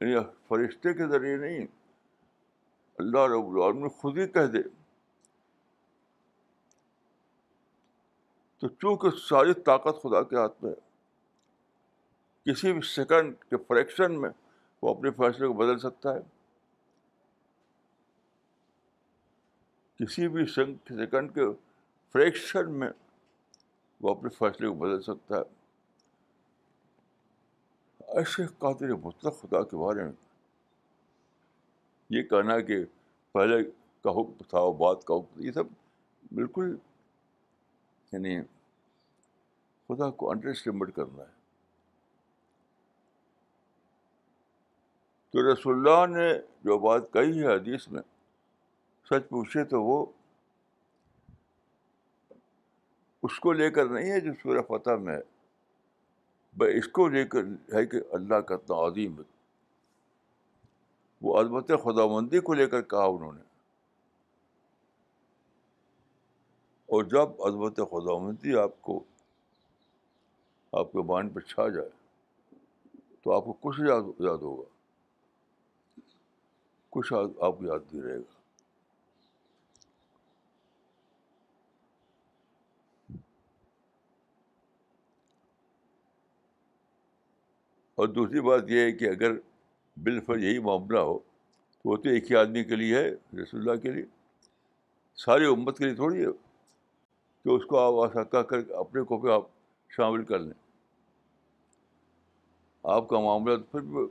یعنی 0.00 0.14
فرشتے 0.48 0.94
کے 0.94 1.08
ذریعے 1.08 1.36
نہیں، 1.36 1.66
اللہ 2.98 3.18
رب 3.18 3.48
العالمین 3.48 3.88
خود 3.88 4.18
ہی 4.18 4.28
کہہ 4.28 4.46
دے۔ 4.46 4.62
تو 8.58 8.68
چونکہ 8.68 9.10
ساری 9.10 9.54
طاقت 9.54 10.02
خدا 10.02 10.22
کے 10.22 10.36
ہاتھ 10.36 10.64
میں 10.64 10.72
ہے، 10.72 10.90
کسی 12.44 12.72
بھی 12.72 12.80
سیکنڈ 12.80 13.34
کے 13.50 13.56
فریکشن 13.56 14.20
میں 14.20 14.30
وہ 14.82 14.94
اپنے 14.94 15.10
فیصلے 15.10 15.46
کو 15.46 15.52
بدل 15.52 15.78
سکتا 15.78 16.14
ہے۔ 16.14 16.20
کسی 19.96 20.28
بھی 20.28 20.46
سیکنڈ 20.46 21.34
کے 21.34 21.40
فریکشن 22.12 22.78
میں 22.78 22.90
وہ 24.00 24.14
اپنے 24.14 24.28
فیصلے 24.28 24.68
کو 24.68 24.74
بدل 24.74 25.02
سکتا 25.02 25.36
ہے۔ 25.36 25.59
ایسے 28.10 28.46
قادر 28.58 28.94
مطلق 28.94 29.40
خدا 29.40 29.62
کے 29.62 29.76
بارے 29.76 30.04
میں۔ 30.04 30.12
یہ 32.10 32.22
کہنا 32.22 32.60
کہ 32.60 32.84
پہلے 33.32 33.64
کا 34.02 34.10
حکم 34.10 34.32
تھا 34.48 34.58
وہ 34.60 34.72
بات 34.72 35.04
کا 35.04 35.14
حکم، 35.14 35.44
یہ 35.44 35.52
سب 35.52 35.64
بالکل 36.32 36.76
یعنی 38.12 38.42
خدا 39.88 40.10
کو 40.10 40.30
انڈر 40.30 40.48
اسٹیمیٹ 40.48 40.94
کرنا 40.94 41.22
ہے۔ 41.22 41.40
تو 45.30 45.52
رسول 45.52 45.74
اللہ 45.74 46.18
نے 46.18 46.38
جو 46.38 46.78
بات 46.78 47.12
کہی 47.12 47.42
ہے 47.42 47.54
حدیث 47.54 47.88
میں، 47.88 48.02
سچ 49.04 49.28
پوچھے 49.28 49.64
تو 49.64 49.82
وہ 49.82 50.06
اس 53.22 53.40
کو 53.40 53.52
لے 53.52 53.70
کر 53.70 53.86
نہیں 53.86 54.10
ہے 54.10 54.20
جو 54.20 54.32
سورہ 54.42 54.62
فتح 54.62 54.90
میں 54.90 55.16
ہے۔ 55.16 55.39
بھائی 56.56 56.78
اس 56.78 56.88
کو 56.88 57.08
لے 57.08 57.24
کر 57.24 57.42
ہے 57.74 57.86
کہ 57.86 57.96
اللہ 58.12 58.34
کا 58.34 58.54
اتنا 58.54 58.76
عظیم 58.76 59.18
ہے۔ 59.18 59.40
وہ 61.22 61.40
عظمت 61.40 61.68
خدا 61.68 62.06
مندی 62.06 62.40
کو 62.40 62.54
لے 62.54 62.66
کر 62.66 62.82
کہا 62.82 63.04
انہوں 63.04 63.32
نے۔ 63.32 63.40
اور 66.86 67.04
جب 67.04 67.42
عظمت 67.42 67.76
خدا 67.76 68.18
مندی 68.18 68.56
آپ 68.56 68.82
کو، 68.82 69.02
آپ 70.72 70.92
کے 70.92 71.02
مائنڈ 71.02 71.34
پہ 71.34 71.40
چھا 71.40 71.68
جائے، 71.68 71.88
تو 73.22 73.32
آپ 73.32 73.44
کو 73.44 73.52
کچھ 73.52 73.80
یاد 73.80 74.02
یاد 74.18 74.38
ہوگا۔ 74.38 74.62
کچھ 76.90 77.12
آپ 77.40 77.58
کو 77.58 77.66
یاد 77.66 77.94
نہیں 77.94 78.02
رہے 78.02 78.18
گا۔ 78.18 78.39
اور 88.00 88.08
دوسری 88.08 88.40
بات 88.40 88.62
یہ 88.68 88.80
ہے 88.80 88.92
کہ 88.92 89.08
اگر 89.08 89.32
بالفر 89.96 90.38
یہی 90.38 90.58
معاملہ 90.58 90.98
ہو، 90.98 91.18
تو 91.18 91.88
وہ 91.90 91.96
تو 91.96 92.08
ایک 92.08 92.30
ہی 92.30 92.36
آدمی 92.36 92.64
کے 92.64 92.76
لیے 92.76 92.98
ہے، 92.98 93.10
رسول 93.42 93.60
اللہ 93.60 93.80
کے 93.80 93.92
لیے۔ 93.92 94.04
ساری 95.16 95.46
امت 95.46 95.78
کے 95.78 95.84
لیے 95.84 95.94
تھوڑی 95.94 96.20
ہے 96.20 96.32
کہ 97.44 97.48
اس 97.48 97.64
کو 97.64 97.78
آپ 97.78 98.08
ایسا 98.08 98.24
کہہ 98.24 98.48
کر 98.48 98.70
اپنے 98.70 99.02
کو 99.02 99.18
بھی 99.18 99.30
آپ 99.30 99.42
شامل 99.88 100.24
کر 100.24 100.38
لیں۔ 100.38 100.52
آپ 102.82 103.08
کا 103.08 103.20
معاملہ 103.20 103.56
تو 103.56 103.62
پھر 103.62 103.80
بھی 103.80 104.06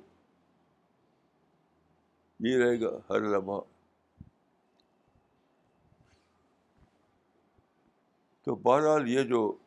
یہ 2.39 2.57
رہے 2.57 2.81
گا، 2.81 2.97
ہر 3.09 3.21
لمحہ 3.21 3.59
تو 8.43 8.55
بہرحال 8.55 9.09
یہ 9.09 9.23
جو 9.23 9.57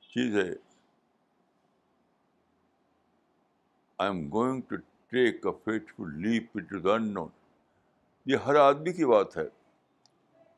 چیز 0.00 0.36
ہے 0.36 0.73
I 4.04 4.16
am 4.16 4.28
going 4.28 4.60
to 4.60 4.76
take 5.08 5.46
a 5.46 5.52
fateful 5.64 6.22
leap 6.22 6.58
to 6.58 6.78
the 6.78 6.94
unknown 7.14 7.28
یہ 8.26 8.36
ہر 8.36 8.54
آدمی 8.54 8.92
کی 8.92 9.04
بات 9.04 9.36
ہے، 9.36 9.48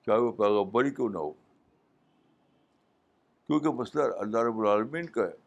چاہے 0.06 0.18
وہ 0.18 0.32
پیغبری 0.32 0.90
کیوں 0.90 1.08
نہ 1.08 1.18
ہو۔ 1.18 1.30
کیونکہ 3.48 3.68
مسئلہ 3.70 4.02
اللہ 4.02 4.38
رب 4.38 4.58
العالمین 4.60 5.06
کا 5.06 5.22
ہے۔ 5.22 5.46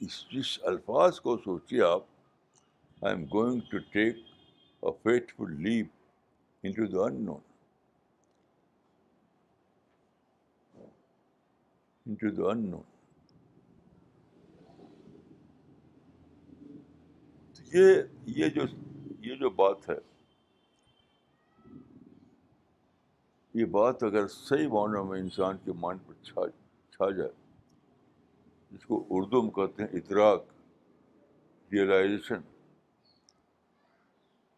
اس 0.00 0.26
جس 0.30 0.58
الفاظ 0.62 1.20
کو 1.20 1.36
سوچیے 1.36 1.82
آپ 1.82 2.02
I 3.02 3.16
am 3.16 3.24
going 3.24 3.60
to 3.60 3.78
take 3.78 4.16
a 4.82 4.90
fateful 5.02 5.62
leap 5.62 5.86
into 6.72 6.86
the 6.86 7.06
unknown 7.24 7.53
into 12.06 12.30
the 12.30 12.50
unknown 12.70 12.82
یہ 17.72 18.02
یہ 18.36 18.48
جو 18.48 18.62
یہ 19.20 19.36
جو 19.36 19.50
بات 19.52 19.88
ہے 19.88 19.94
یہ 23.54 23.64
بات 23.70 24.02
اگر 24.02 24.26
صحیح 24.28 24.68
معنوں 24.68 25.04
میں 25.04 25.20
انسان 25.20 25.56
کے 25.64 25.72
مائنڈ 25.78 26.06
پر 26.06 26.24
چھا 26.24 26.46
چھا 26.92 27.10
جائے 27.10 27.30
جس 28.70 28.86
کو 28.86 29.04
اردو 29.10 29.42
میں 29.42 29.50
کہتے 29.50 29.82
ہیں 29.82 30.00
ادراک 30.00 30.46
ریئلائزیشن 31.70 32.40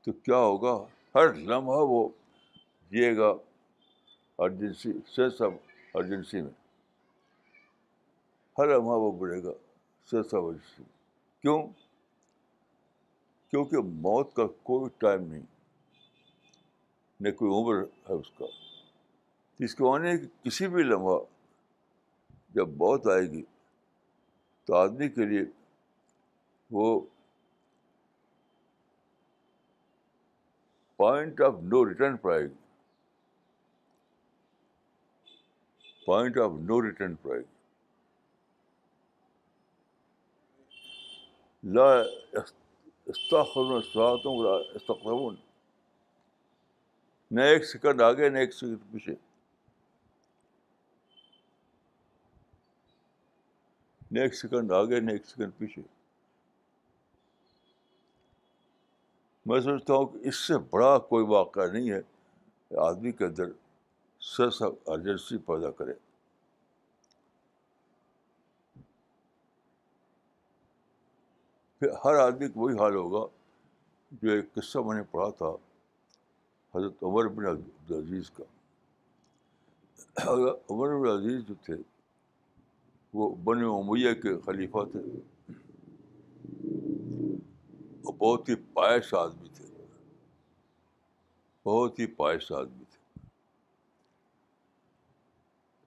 تو 0.06 0.12
کیا 0.12 0.36
ہوگا 0.36 0.76
ہر 1.14 1.34
لمحہ 1.34 1.84
وہ 1.88 2.08
جیے 2.92 3.16
گا 3.16 3.32
ارجنسی 4.38 4.92
سینس 5.14 5.42
آف 5.42 5.52
ارجنسی 5.94 6.40
میں 6.40 6.55
ہر 8.58 8.66
لمحہ 8.66 8.96
وہ 8.96 9.12
بڑھے 9.12 9.42
گا 9.42 9.52
سینس 10.10 10.34
آف 10.34 10.42
ارجنسی 10.44 10.82
کیوں؟ 11.40 11.66
کیونکہ 13.50 13.76
موت 13.78 14.34
کا 14.34 14.46
کوئی 14.62 14.90
ٹائم 14.98 15.22
نہیں، 15.22 15.42
نہ 17.20 17.30
کوئی 17.30 17.50
عمر 17.50 17.82
ہے 17.82 18.12
اس 18.12 18.30
کا۔ 18.38 18.44
اس 19.58 19.74
کے 19.74 19.84
معنی 19.84 20.18
کہ 20.18 20.44
کسی 20.44 20.68
بھی 20.68 20.82
لمحہ 20.82 21.18
جب 22.50 22.68
موت 22.68 23.06
آئے 23.06 23.22
گی 23.22 23.42
تو 24.64 24.74
آدمی 24.74 25.08
کے 25.08 25.24
لیے 25.24 25.40
وہ 26.70 27.00
پوائنٹ 30.96 31.40
آف 31.40 31.54
نو 31.62 31.88
ریٹرن 31.88 32.16
پر 32.16 32.32
آئے 32.32 32.42
گی۔ 32.42 32.54
پوائنٹ 36.06 36.38
آف 36.38 36.50
نو 36.60 36.82
ریٹرن 36.82 37.14
پر 37.14 37.30
آئے 37.30 37.40
گی۔ 37.40 37.55
لا 41.74 42.00
استخر 43.06 43.72
استخرون 44.74 45.34
نہ 47.30 47.40
ایک 47.40 47.64
سیکنڈ 47.64 48.02
آگے، 48.02 48.28
نہ 48.28 48.38
ایک 48.38 48.54
سیکنڈ 48.54 48.92
پیچھے. 48.92 49.14
نہ 54.10 54.20
ایک 54.20 54.34
سیکنڈ 54.34 54.72
آگے، 54.72 55.00
نہ 55.00 55.10
ایک 55.10 55.26
سیکنڈ 55.26 55.52
پیچھے. 55.58 55.82
میں 59.46 59.60
سوچتا 59.60 59.94
ہوں 59.94 60.06
کہ 60.06 60.28
اس 60.28 60.36
سے 60.36 60.54
بڑا 60.70 60.98
کوئی 60.98 61.26
واقعہ 61.26 61.66
نہیں 61.66 61.90
ہے 61.90 62.00
کہ 62.68 62.74
آدمی 62.74 63.12
کے 63.12 63.24
اندر 63.24 63.44
سس 64.20 64.62
ارجنسی 64.86 65.38
پیدا 65.38 65.70
کرے۔ 65.70 65.92
پھر 71.78 71.88
ہر 72.04 72.14
آدمی 72.14 72.48
کو 72.48 72.60
وہی 72.60 72.74
حال 72.74 72.94
ہوگا 72.94 73.26
جو 74.12 74.30
ایک 74.30 74.54
قصہ 74.54 74.78
میں 74.78 74.96
نے 74.96 75.02
پڑھا 75.02 75.30
تھا، 75.30 75.46
حضرت 76.74 77.02
عمر 77.02 77.28
بن 77.28 77.46
عبدالعزیز 77.46 78.30
کا۔ 78.30 78.44
عمر 80.70 81.00
بن 81.00 81.08
عزیز 81.08 81.46
جو 81.46 81.54
تھے، 81.62 81.74
وہ 83.14 83.34
بن 83.34 83.56
امیہ 83.58 84.14
کے 84.14 84.40
خلیفہ 84.40 84.78
تھے۔ 84.92 85.00
وہ 88.02 88.12
بہت 88.12 88.48
ہی 88.48 88.54
پائش 88.54 89.14
آدمی 89.14 89.48
تھے۔ 89.54 89.86
بہت 91.64 91.98
ہی 91.98 92.06
پائش 92.06 92.52
آدمی 92.52 92.84
تھے۔ 92.90 93.26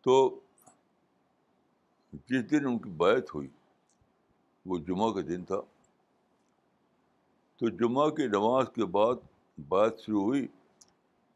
تو 0.01 0.39
جس 2.13 2.51
دن 2.51 2.65
ان 2.65 2.79
کی 2.79 2.89
بیعت 2.89 3.35
ہوئی، 3.35 3.47
وہ 4.65 4.77
جمعہ 4.77 5.13
کا 5.13 5.21
دن 5.21 5.43
تھا۔ 5.43 5.61
تو 7.59 7.69
جمعہ 7.69 8.09
کی 8.09 8.27
نماز 8.27 8.65
کے 8.75 8.85
بعد 8.85 9.15
بات 9.67 9.99
شروع 9.99 10.21
ہوئی 10.21 10.47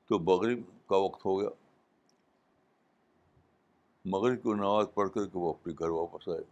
تو 0.08 0.20
مغرب 0.20 0.88
کا 0.88 0.96
وقت 0.96 1.26
ہو 1.26 1.40
گیا۔ 1.40 1.50
مغرب 4.06 4.44
کو 4.44 4.54
نماز 4.54 4.86
پڑھ 4.94 5.10
کر 5.10 5.26
کے 5.26 5.38
وہ 5.38 5.54
اپنے 5.54 5.74
گھر 5.80 5.90
واپس 5.90 6.30
آئے۔ 6.30 6.44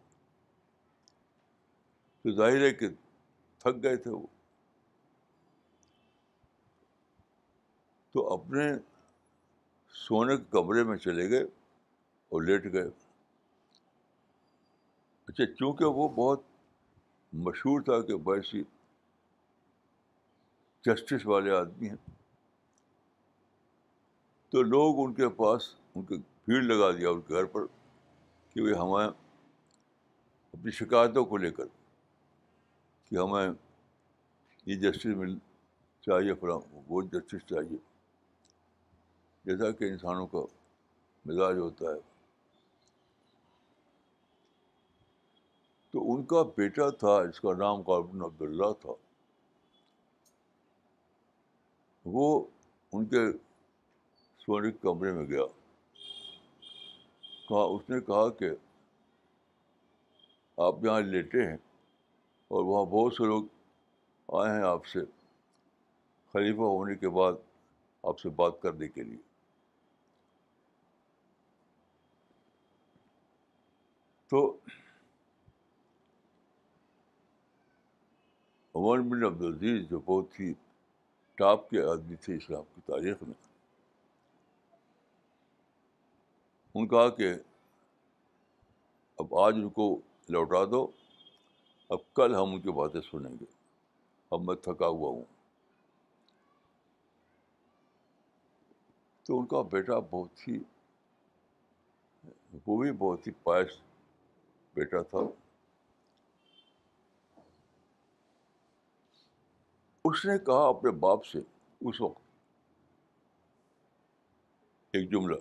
تو 2.22 2.32
ظاہر 2.32 2.62
ہے 2.62 2.72
کہ 2.72 2.88
تھک 3.58 3.84
گئے 3.84 3.96
تھے 3.96 4.12
وہ۔ 4.12 4.28
تو 8.12 8.34
اپنے 8.34 8.74
سونے 9.90 10.38
کے 10.38 10.44
کمرے 10.44 10.84
میں 10.84 10.98
چلے 10.98 11.30
گئے 11.30 11.44
اور 12.30 12.42
لیٹ 12.42 12.74
گئے۔ 12.74 12.90
اچھا 15.28 15.46
چونکہ 15.46 15.86
وہ 15.86 16.10
بہت 16.10 16.42
مشہور 17.34 17.82
تھا 17.82 18.02
کہ 18.02 18.16
بیسی 18.16 18.64
جسٹس 20.86 21.28
والے 21.28 21.52
آدمی 21.52 21.90
ہیں۔ 21.90 22.12
تو 24.50 24.62
لوگ 24.62 24.96
ان 24.98 25.14
کے 25.14 25.30
پاس 25.30 25.76
ان 25.96 26.06
کے 26.06 26.16
بھیڑ 26.18 26.62
لگا 26.62 26.92
دیا 26.92 27.10
ان 27.10 27.22
کے 27.22 27.34
گھر 27.34 27.46
پر 27.46 27.66
کہ 28.50 28.62
وہ 28.62 28.70
ہمیں 28.70 29.08
اپنی 30.54 30.72
شکایتوں 30.72 31.26
کو 31.26 31.38
لے 31.38 31.52
کر 31.52 31.64
کہ 33.06 33.16
ہمیں 33.16 33.50
یہ 34.66 34.76
جسٹس 34.76 35.06
مل 35.06 35.38
چاہیے، 36.02 36.34
فلاں 36.34 36.60
وہ 36.88 37.02
جسٹس 37.02 37.46
چاہیے۔ 37.46 37.78
جیسا 39.46 39.72
کہ 39.72 39.84
انسانوں 39.84 40.28
کا 40.28 40.38
مزاج 41.26 41.58
ہوتا 41.58 41.86
ہے۔ 41.86 42.00
تو 45.92 46.14
ان 46.14 46.26
کا 46.26 46.44
بیٹا 46.58 46.90
تھا 46.90 47.26
جس 47.26 47.42
کا 47.42 47.54
نام 47.54 47.82
قابل 47.82 48.22
عبداللہ 48.22 48.74
تھا۔ 48.82 49.11
وہ 52.12 52.46
ان 52.94 53.06
کے 53.06 53.20
سونے 54.38 54.72
کے 54.72 54.78
کمرے 54.82 55.12
میں 55.12 55.26
گیا 55.26 55.46
کہا 57.48 57.64
اس 57.64 57.90
نے 57.90 58.00
کہا 58.02 58.30
کہ 58.30 58.50
آپ 60.58 60.84
یہاں 60.84 61.02
لیٹے 61.02 61.48
ہیں 61.48 61.58
اور 62.52 62.64
وہاں 62.64 62.86
بہت 62.86 63.14
سے 63.14 63.26
لوگ 63.26 63.44
آئے 64.30 64.56
ہیں 64.56 64.64
آپ 64.64 64.86
سے 64.86 65.00
خلیفہ 66.34 66.70
ہونے 66.72 66.96
کے 66.96 67.10
بعد 67.10 67.34
آپ 68.04 68.20
سے 68.20 68.30
بات 68.30 68.62
کرنے 68.62 68.88
کے 68.88 69.04
لیے 69.04 69.18
تو 74.32 74.58
عمر 78.76 79.00
بن 79.00 79.24
عبدالعزیز 79.24 79.90
جو 79.90 80.00
بہت 80.00 80.40
ہی 80.40 80.54
ٹاپ 81.42 81.70
کے 81.70 81.82
آدمی 81.82 82.16
تھے 82.16 82.36
اسلام 82.36 82.64
کی 82.76 82.82
تاریخ 82.86 83.18
میں۔ 83.22 83.34
ان 86.76 86.88
کہا 86.88 87.10
کہ 87.10 87.34
اب 89.18 89.40
آج 89.40 89.54
ان 89.54 89.70
کو 89.70 90.02
لوٹا 90.30 90.66
دو، 90.66 90.88
اب 91.90 91.98
کل 92.14 92.36
ہم 92.36 92.54
ان 92.54 92.62
کی 92.62 92.72
باتیں 92.72 93.02
سنیں 93.02 93.32
گے۔ 93.40 93.46
اب 94.32 94.42
میں 94.42 94.56
تھکا 94.56 94.88
ہوا 94.88 95.10
ہوں۔ 95.10 95.24
تو 99.24 99.40
ان 99.40 99.46
کا 99.46 99.62
بیٹا 99.62 100.00
بہت 100.00 100.48
ہی، 100.48 100.60
وہ 102.68 102.84
بھی 102.84 102.92
بہت 102.92 103.28
ہی 103.28 103.32
پائس 103.44 103.68
بیٹا 104.74 105.02
تھا۔ 105.02 105.51
اس 110.06 110.26
نے 110.26 110.38
کہا 110.40 110.68
اپنے 110.68 110.92
باپ 110.92 111.26
سے 111.26 111.40
اس 111.82 112.02
وقت، 112.02 112.20
ایک 114.94 115.12
جملہ، 115.12 115.36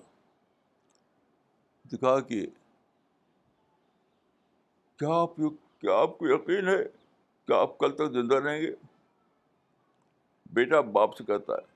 دکھا 1.84 2.20
کہ 2.20 2.46
کیا 5.00 5.08
آپ 5.20 5.36
کیا 5.80 5.94
آپ 5.94 6.18
کو 6.18 6.26
یقین 6.26 6.68
ہے 6.68 6.82
کہ 7.48 7.52
آپ 7.52 7.78
کل 7.78 7.94
تک 7.96 8.12
زندہ 8.12 8.34
رہیں 8.34 8.60
گے؟ 8.62 8.70
بیٹا 10.52 10.80
باپ 10.80 11.16
سے 11.16 11.24
کہتا 11.24 11.52
ہے، 11.52 11.68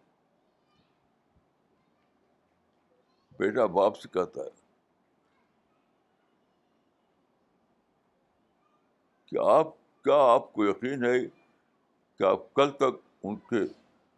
بیٹا 3.39 3.67
باپ 3.67 4.01
سے 4.01 4.09
کہتا 4.13 4.41
ہے 4.41 4.51
کہ 9.27 9.39
آپ 9.39 9.73
کیا 10.05 10.19
آپ 10.35 10.53
کو 10.53 10.65
یقین 10.65 11.05
ہے 11.05 11.44
کہ 12.19 12.25
آپ 12.25 12.55
کل 12.55 12.71
تک 12.71 13.09
ان 13.23 13.37
کے، 13.37 13.61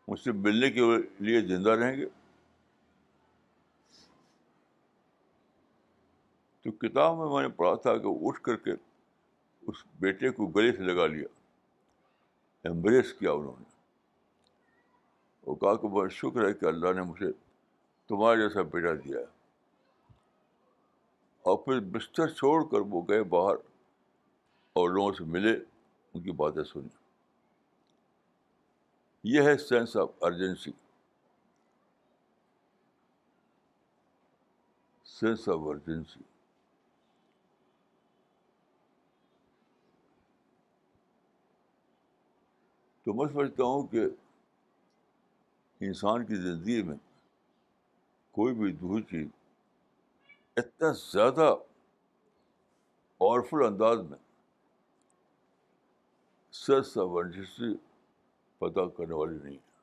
ان 0.09 0.16
سے 0.16 0.32
ملنے 0.32 0.70
کے 0.70 0.80
لیے 1.18 1.40
زندہ 1.40 1.70
رہیں 1.70 1.96
گے؟ 1.96 2.06
تو 6.62 6.72
کتاب 6.72 7.16
میں 7.16 7.26
میں 7.26 7.42
نے 7.42 7.48
پڑھا 7.48 7.74
تھا 7.74 7.96
کہ 7.96 8.06
اٹھ 8.06 8.40
کر 8.40 8.56
کے 8.56 8.70
اس 9.61 9.76
بیٹے 10.00 10.30
کو 10.30 10.46
گلے 10.46 10.72
سے 10.72 10.82
لگا 10.82 11.06
لیا 11.06 11.28
ایمبریس 12.64 13.14
کیا 13.14 13.32
انہوں 13.32 13.54
نے۔ 13.59 13.76
وہ 15.46 15.54
کہا 15.54 15.74
کہ 15.74 15.88
بہت 15.88 16.12
شکر 16.12 16.48
ہے 16.48 16.54
کہ 16.54 16.64
اللہ 16.64 16.92
نے 16.92 17.02
مجھے 17.02 17.32
تمہارا 18.09 18.40
جیسا 18.40 18.62
بیٹا 18.62 18.94
دیا۔ 18.94 19.18
ہے 19.18 19.24
اور 21.42 21.59
پھر 21.59 21.80
بستر 21.80 22.28
چھوڑ 22.28 22.64
کر 22.64 22.78
وہ 22.80 23.02
گئے 23.09 23.22
باہر 23.22 23.56
اور 24.72 24.90
لوگوں 24.90 25.12
سے 25.12 25.24
ملے، 25.24 25.59
ان 26.14 26.22
کی 26.22 26.30
باتیں 26.30 26.64
سنی۔ 26.64 27.06
یہ 29.24 29.42
ہے 29.42 29.57
sense 29.59 29.96
of 29.96 30.11
urgency 30.22 30.70
sense 35.07 35.48
of 35.48 35.61
urgency 35.62 36.22
تو 43.07 43.14
میں 43.14 43.26
سمجھتا 43.33 43.64
ہوں 43.64 43.87
کہ 43.87 44.05
انسان 45.81 46.24
کی 46.26 46.37
زندگی 46.37 46.83
میں 46.83 46.96
کوئی 48.35 48.55
بھی 48.55 48.72
دوسری 48.72 49.02
چیز 49.02 49.26
اتنا 50.57 50.92
زیادہ 50.92 51.55
پاورفل 53.20 53.64
انداز 53.66 54.00
میں 54.11 54.18
سینس 56.52 56.96
آف 56.98 57.16
ارجنسی 57.16 57.74
پتا 58.59 58.88
کرنے 58.88 59.14
والی 59.14 59.38
نہیں۔ 59.42 59.55
ہے 59.55 59.77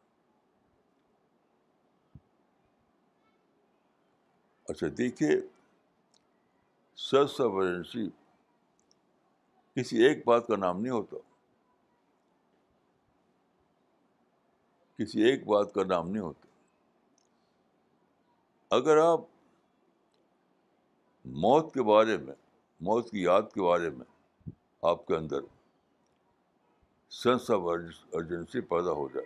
اچھا 4.70 4.88
دیکھیے 4.98 5.30
سینس 6.96 7.42
آف 7.42 7.52
کسی 9.76 9.98
ایک 10.04 10.28
بات 10.28 10.48
کا 10.48 10.56
نام 10.56 10.82
نہیں 10.82 10.92
ہوتا۔ 10.92 11.18
کسی 14.98 15.22
ایک 15.22 15.48
بات 15.48 15.74
کا 15.74 15.84
نام 15.84 16.10
نہیں 16.10 16.24
ہوتا۔ 16.24 16.48
اگر 18.76 18.98
آپ 18.98 19.20
موت 21.26 21.74
کے 21.74 21.84
بارے 21.84 22.18
میں، 22.18 22.36
موت 22.82 23.12
کی 23.12 23.22
یاد 23.22 23.42
کے 23.54 23.62
بارے 23.62 23.90
میں 23.90 24.06
آپ 24.82 25.08
کے 25.08 25.16
اندر 25.16 25.40
سینس 27.13 27.52
آف 27.52 27.62
ارجنسی 28.13 28.62
پیدا 28.62 28.91
ہو 28.91 29.10
جائے۔ 29.13 29.26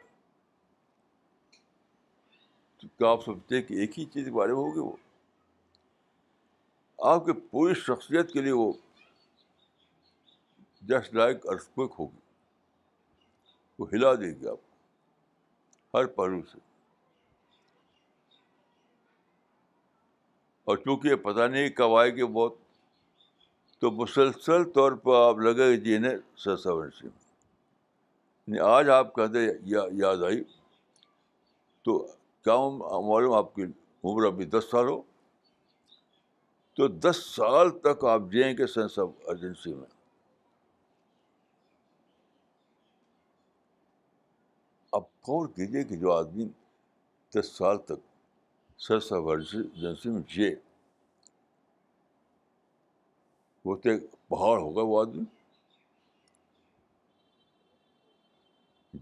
تو 2.78 2.88
کیا 2.98 3.10
آپ 3.12 3.24
سمجھتے 3.26 3.56
ہیں 3.56 3.64
کہ 3.64 3.74
ایک 3.74 4.00
ہی 4.00 4.06
چیز 4.06 4.26
کے 4.26 4.32
بارے 4.32 4.52
میں 4.52 4.58
ہوگی 4.58 4.80
وہ؟ 4.80 4.96
آپ 7.00 7.26
کی 7.26 7.32
پوری 7.32 7.74
شخصیت 7.74 8.34
کے 8.34 8.42
لیے 8.42 8.52
وہ 8.52 8.74
جسٹ 10.82 11.14
لائک 11.14 11.38
ارسپک 11.44 11.94
ہوگی۔ 12.00 12.20
وہ 13.80 13.88
ہلا 13.94 14.16
دے 14.16 14.40
گی 14.40 14.48
آپ 14.48 14.58
ہر 15.94 16.06
پہلو 16.06 16.42
سے۔ 16.52 16.58
اور 20.64 20.78
چونکہ 20.78 21.08
یہ 21.08 21.16
پتہ 21.16 21.42
نہیں 21.42 21.70
کب 21.70 21.96
آئے 21.96 22.16
گی 22.16 22.24
بہت 22.24 22.54
تو 23.80 23.92
مسلسل 23.92 24.72
طور 24.72 24.92
پر 24.92 25.28
آپ 25.28 25.38
لگے 25.38 25.78
جینے 25.78 26.10
سرساورسی 26.38 27.08
میں۔ 27.08 27.27
آج 28.48 28.90
آپ 28.90 29.16
کہتے 29.16 29.40
یاد 29.92 30.24
آئی؟ 30.24 30.44
تو 31.84 32.00
کیا 32.44 32.56
معلوم 33.08 33.34
آپ 33.34 33.56
کی 33.56 33.64
عمر 34.04 34.26
ابھی 34.26 34.46
دس 34.46 34.66
سال 34.72 34.88
ہو؟ 34.88 35.02
تو 36.74 36.88
دس 36.88 37.18
سال 37.26 37.80
تک 37.80 38.06
آپ 38.06 38.22
جئیں 38.32 38.58
گے 38.58 38.68
سینس 38.68 39.00
آف 39.00 39.10
ارجنسی 39.28 39.74
میں۔ 39.74 39.88
اب 44.92 45.04
غور 45.28 45.48
کیجیے 45.48 45.84
کہ 45.84 45.96
جو 45.96 46.12
آدمی 46.12 46.48
دس 47.36 47.48
سال 47.48 47.78
تک 47.78 48.00
سینس 48.80 49.14
آف 49.14 49.24
ارجنسی 49.26 50.10
میں 50.10 50.22
جیے، 50.28 50.56
وہ 53.66 53.76
تو 53.76 53.90
ایک 53.90 54.04
پہاڑ 54.28 54.60
ہوگا 54.60 54.82
وہ 54.82 55.02
آدمی۔ 55.02 55.24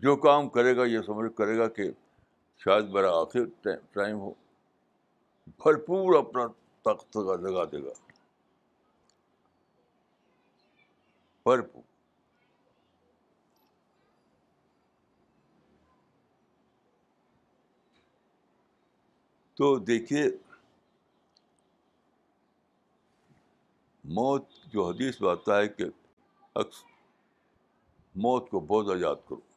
جو 0.02 0.16
کام 0.16 0.50
کرے 0.50 0.78
گا، 0.78 0.86
یہ 0.86 1.00
سمجھ 1.02 1.38
کرے 1.38 1.58
گا 1.58 1.68
کہ 1.68 1.84
شاید 2.58 2.86
میرا 2.86 3.22
آخر 3.22 3.72
ٹائم 3.92 4.18
ہو۔ 4.18 4.34
بھرپور 5.48 6.16
اپنا 6.16 6.48
طاقت 6.84 7.18
لگا 7.18 7.66
دے 7.66 7.84
گا۔ 7.84 7.90
بھرپور۔ 11.44 11.84
تو 19.54 19.80
دیکھیے، 19.80 20.24
موت 24.04 24.46
جو 24.66 24.90
حدیث 24.90 25.22
میں 25.22 25.30
آتا 25.30 25.58
ہے 25.58 25.68
کہ 25.68 25.86
موت 28.16 28.50
کو 28.50 28.60
بہت 28.60 28.86
یاد 29.00 29.16
کرو۔ 29.28 29.55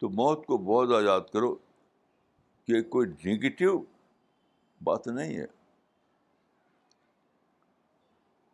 تو 0.00 0.08
موت 0.08 0.46
کو 0.46 0.58
بہت 0.58 0.88
زیادہ 0.88 1.04
یاد 1.04 1.20
کرو 1.32 1.54
کہ 2.66 2.82
کوئی 2.82 3.08
نگیٹو 3.08 3.84
بات 4.84 5.06
نہیں 5.06 5.36
ہے۔ 5.36 5.46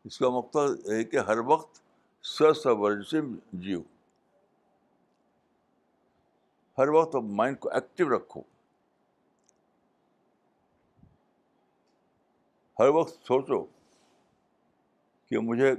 اس 0.04 0.18
کا 0.18 0.28
مقصد 0.28 0.88
ہے 0.88 1.04
کہ 1.04 1.16
ہر 1.16 1.38
وقت 1.38 1.80
سور 2.22 3.02
سے 3.02 3.18
جیو۔ 3.52 3.80
ہر 6.78 6.88
وقت 6.88 7.14
مائنڈ 7.14 7.60
کو 7.60 7.68
ایکٹیو 7.68 8.16
رکھو۔ 8.16 8.40
ہر 12.78 12.88
وقت 12.88 13.26
سوچو 13.26 13.64
کہ 15.26 15.38
مجھے 15.38 15.74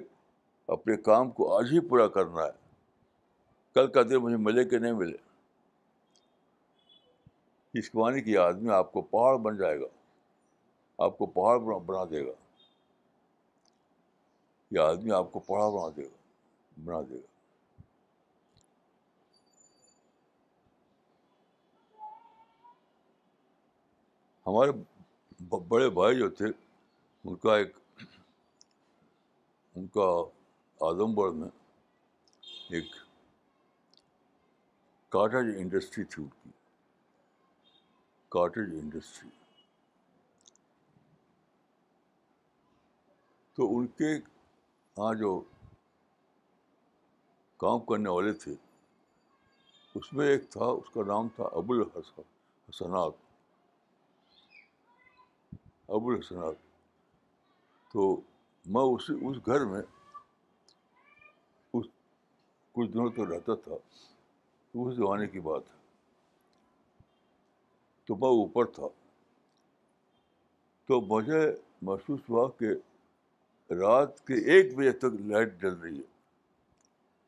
اپنے 0.67 0.97
کام 0.97 1.31
کو 1.31 1.57
آج 1.57 1.65
ہی 1.71 1.79
پورا 1.79 2.07
کرنا 2.07 2.45
ہے۔ 2.45 2.73
کل 3.73 3.87
کا 3.87 4.01
دن 4.01 4.15
مجھے 4.15 4.37
ملے 4.37 4.65
کہ 4.65 4.77
نہیں 4.77 4.93
ملے۔ 4.93 5.26
اس 7.79 7.89
کے 7.89 7.97
معنی 7.97 8.21
کہ 8.21 8.29
یہ 8.29 8.39
آدمی 8.39 8.69
آپ 8.69 8.91
کو 8.91 9.01
پہاڑ 9.01 9.37
بن 9.37 9.57
جائے 9.57 9.79
گا۔ 9.79 9.85
آپ 10.97 11.17
کو 11.17 11.25
پہاڑ 11.25 11.79
بنا 11.79 12.03
دے 12.03 12.25
گا۔ 12.25 12.31
یہ 14.71 14.79
آدمی 14.79 15.11
آپ 15.11 15.31
کو 15.31 15.39
پہاڑ 15.39 15.71
بنا 15.71 15.89
دے 15.97 16.03
گا۔ 16.03 16.17
بنا 16.83 17.01
دے 17.09 17.15
گا۔ 17.15 17.37
ہمارے 24.47 24.71
بڑے 25.67 25.89
بھائی 25.89 26.17
جو 26.17 26.29
تھے، 26.29 26.45
ان 27.23 27.35
کا 27.35 27.57
ایک 27.57 27.77
ان 29.75 29.87
کا 29.87 30.23
اعظم 30.81 31.21
گڑھ 31.21 31.33
میں 31.33 31.49
ایک 32.69 32.85
کاٹیج 35.09 35.55
انڈسٹری 35.57 36.03
تھی 36.03 36.23
ان 36.23 36.29
کی۔ 36.43 36.46
Cottage 38.29 38.73
industry. 38.73 39.29
تو 43.53 43.77
ان 43.77 43.87
کے 43.87 44.11
یہاں 44.13 45.13
جو 45.13 45.41
کام 47.57 47.79
کرنے 47.79 48.09
والے 48.09 48.33
تھے، 48.33 48.53
اس 49.95 50.13
میں 50.13 50.27
ایک 50.27 50.49
تھا، 50.49 50.65
اس 50.65 50.89
کا 50.93 51.01
نام 51.07 51.27
تھا 51.35 51.43
ابو 51.43 51.73
الحسنات 51.73 53.15
ابو 55.89 56.11
الحسنات 56.11 56.55
تو 57.93 58.21
میں 58.65 58.81
اسی 58.81 59.13
اس 59.21 59.45
گھر 59.45 59.65
میں 59.65 59.81
اس 61.73 61.85
کچھ 62.71 62.89
دنوں 62.89 63.09
تو 63.09 63.25
رہتا 63.25 63.55
تھا 63.55 63.73
اس 64.73 64.95
زمانے 64.95 65.27
کی 65.27 65.39
بات 65.39 65.61
ہے۔ 65.69 65.86
تو 68.07 68.15
میں 68.15 68.27
اوپر 68.27 68.65
تھا۔ 68.65 68.87
تو 70.85 71.01
مجھے 71.01 71.51
محسوس 71.81 72.19
ہوا 72.29 72.49
کہ 72.59 72.65
رات 73.73 74.27
کے 74.27 74.33
ایک 74.33 74.75
بجے 74.75 74.91
تک 74.91 75.05
لائٹ 75.05 75.61
جل 75.61 75.73
رہی 75.73 75.97
ہے۔ 75.97 76.03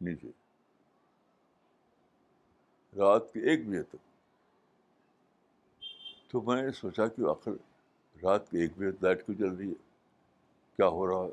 نیچے۔ 0.01 0.27
رات 2.97 3.33
کے 3.33 3.39
ایک 3.39 3.67
بجے 3.67 3.83
تک۔ 3.83 3.95
تو 6.31 6.41
میں 6.41 6.61
نے 6.61 6.71
سوچا 6.71 7.07
کہ 7.07 7.21
آخر 7.29 7.51
رات 8.23 8.51
کے 8.51 8.61
ایک 8.61 8.71
بجے 8.77 8.91
لائٹ 9.01 9.25
کیوں 9.25 9.37
چل 9.37 9.55
رہی 9.55 9.69
ہے؟ 9.69 9.73
کیا 10.77 10.87
ہو 10.87 11.07
رہا 11.07 11.25
ہے؟ 11.25 11.31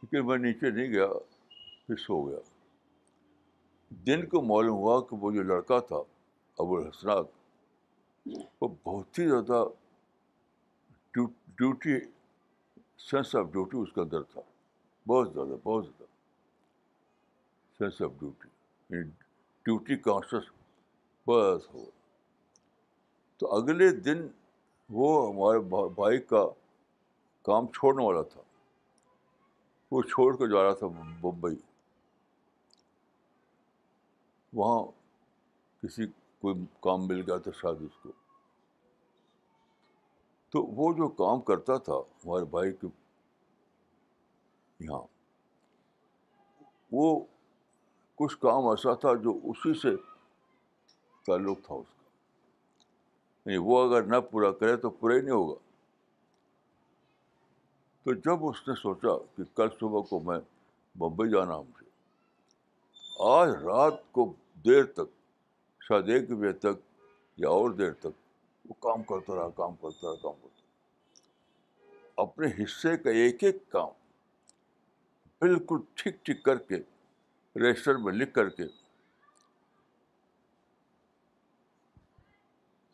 کیونکہ 0.00 0.22
میں 0.22 0.38
نیچے 0.38 0.70
نہیں 0.70 0.92
گیا، 0.92 1.06
پھر 1.86 1.96
سو 1.96 2.28
گیا۔ 2.28 2.38
دن 3.90 4.26
کو 4.26 4.42
معلوم 4.42 4.76
ہوا 4.76 5.00
کہ 5.00 5.16
وہ 5.16 5.32
جو 5.32 5.42
لڑکا 5.42 5.80
تھا 5.80 5.96
ابو 6.58 6.76
الحسنات، 6.76 7.26
وہ 8.60 8.68
بہت 8.84 9.18
ہی 9.18 9.28
زیادہ 9.28 9.64
ڈیوٹی 11.58 11.98
سینس 12.98 13.36
آف 13.36 13.46
ڈیوٹی 13.52 13.78
اس 13.78 13.92
کے 13.94 14.00
اندر 14.00 14.22
تھا۔ 14.22 14.40
بہت 15.08 15.32
زیادہ 15.32 15.56
بہت 15.62 15.84
زیادہ۔ 15.84 16.04
Sense 17.78 18.02
of 18.02 18.10
duty 18.20 18.48
duty 19.64 19.96
conscious 19.96 20.44
بس 21.26 21.74
ہو 21.74 21.84
تو 23.36 23.56
اگلے 23.56 23.90
دن 23.90 24.26
وہ 24.90 25.28
ہمارے 25.28 25.58
بھائی 25.94 26.18
کا 26.18 26.44
کام 27.42 27.66
چھوڑنے 27.66 28.04
والا 28.04 28.22
تھا۔ 28.22 28.40
وہ 29.90 30.02
چھوڑ 30.02 30.36
کے 30.36 30.48
جا 30.48 30.62
رہا 30.62 30.72
تھا 30.72 30.86
بمبئی 31.20 31.56
وہاں 34.52 34.82
کسی 35.82 36.06
کوئی 36.44 36.54
کام 36.80 37.06
مل 37.06 37.20
گیا 37.20 37.36
تھا 37.38 37.50
شاید 37.60 37.82
اس 37.82 37.96
کو۔ 38.02 38.08
تو 40.50 40.62
وہ 40.62 40.92
جو 40.92 41.08
کام 41.08 41.40
کرتا 41.40 41.76
تھا 41.76 41.92
ہمارے 41.92 42.44
بھائی 42.44 42.72
کے 42.72 42.86
یہاں، 44.80 45.02
وہ 46.92 47.24
کچھ 48.14 48.38
کام 48.38 48.66
ایسا 48.66 48.94
تھا 48.94 49.14
جو 49.14 49.40
اسی 49.44 49.74
سے 49.74 49.96
تعلق 51.26 51.58
تھا 51.66 51.74
اس 51.74 51.94
کا۔ 51.96 52.08
نہیں 53.46 53.58
وہ 53.58 53.84
اگر 53.84 54.02
نہ 54.02 54.16
پورا 54.30 54.52
کرے 54.52 54.76
تو 54.76 54.90
پورا 54.90 55.14
ہی 55.14 55.20
نہیں 55.20 55.34
ہوگا۔ 55.34 55.58
تو 58.02 58.12
جب 58.12 58.46
اس 58.46 58.68
نے 58.68 58.74
سوچا 58.74 59.16
کہ 59.36 59.56
کل 59.56 59.68
صبح 59.80 60.00
کو 60.00 60.20
میں 60.20 60.40
بمبئی 60.98 61.30
جانا 61.30 61.60
مجھے 61.60 61.90
آج 63.24 63.48
رات 63.48 64.12
کو 64.12 64.32
دیر 64.64 64.84
تک 64.84 65.13
شاید 65.88 66.08
ایک 66.08 66.30
بجے 66.30 66.52
تک 66.52 66.80
یا 67.36 67.48
اور 67.48 67.70
دیر 67.70 67.92
تک، 67.92 68.14
وہ 68.64 68.74
کام 68.80 69.02
کرتا 69.02 69.34
رہا، 69.34 69.48
کام 69.48 69.74
کرتا 69.76 70.08
رہا، 70.08 70.14
کام 70.14 70.32
کرتا 70.32 70.48
رہا۔ 70.48 72.22
اپنے 72.22 72.46
حصے 72.62 72.96
کا 72.96 73.10
ایک 73.10 73.44
ایک 73.44 73.56
کام 73.68 73.88
بالکل 75.38 75.76
ٹھیک 75.94 76.24
ٹھیک 76.24 76.42
کر 76.42 76.56
کے، 76.58 76.76
رجسٹر 77.56 77.96
میں 77.96 78.12
لکھ 78.12 78.34
کر 78.34 78.48
کے 78.48 78.62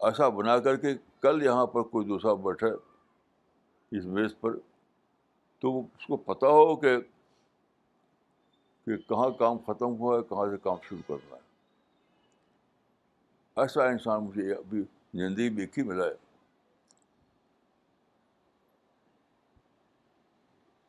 ایسا 0.00 0.28
بنا 0.28 0.58
کر 0.58 0.76
کے 0.76 0.94
کل 1.20 1.42
یہاں 1.42 1.66
پر 1.66 1.82
کوئی 1.82 2.06
دوسرا 2.06 2.34
بیٹھے 2.34 2.68
اس 3.92 4.04
میز 4.04 4.34
پر، 4.40 4.56
تو 5.58 5.78
اس 5.78 6.06
کو 6.06 6.16
پتہ 6.16 6.46
ہو 6.46 6.76
کہ 6.76 6.96
کہ 8.86 8.96
کہاں 8.96 9.30
کام 9.30 9.58
ختم 9.58 9.96
ہوا 9.98 10.16
ہے، 10.18 10.22
کہاں 10.22 10.46
سے 10.50 10.56
کام 10.56 10.76
شروع 10.88 11.02
کرنا 11.06 11.36
ہے۔ 11.36 11.49
ایسا 13.56 13.84
انسان 13.84 14.24
مجھے 14.24 14.54
ابھی 14.54 14.82
زندگی 15.14 15.50
بھی 15.50 15.62
ایک 15.62 15.78
ہی 15.78 15.82
ملا 15.82 16.04
ہے۔ 16.04 16.14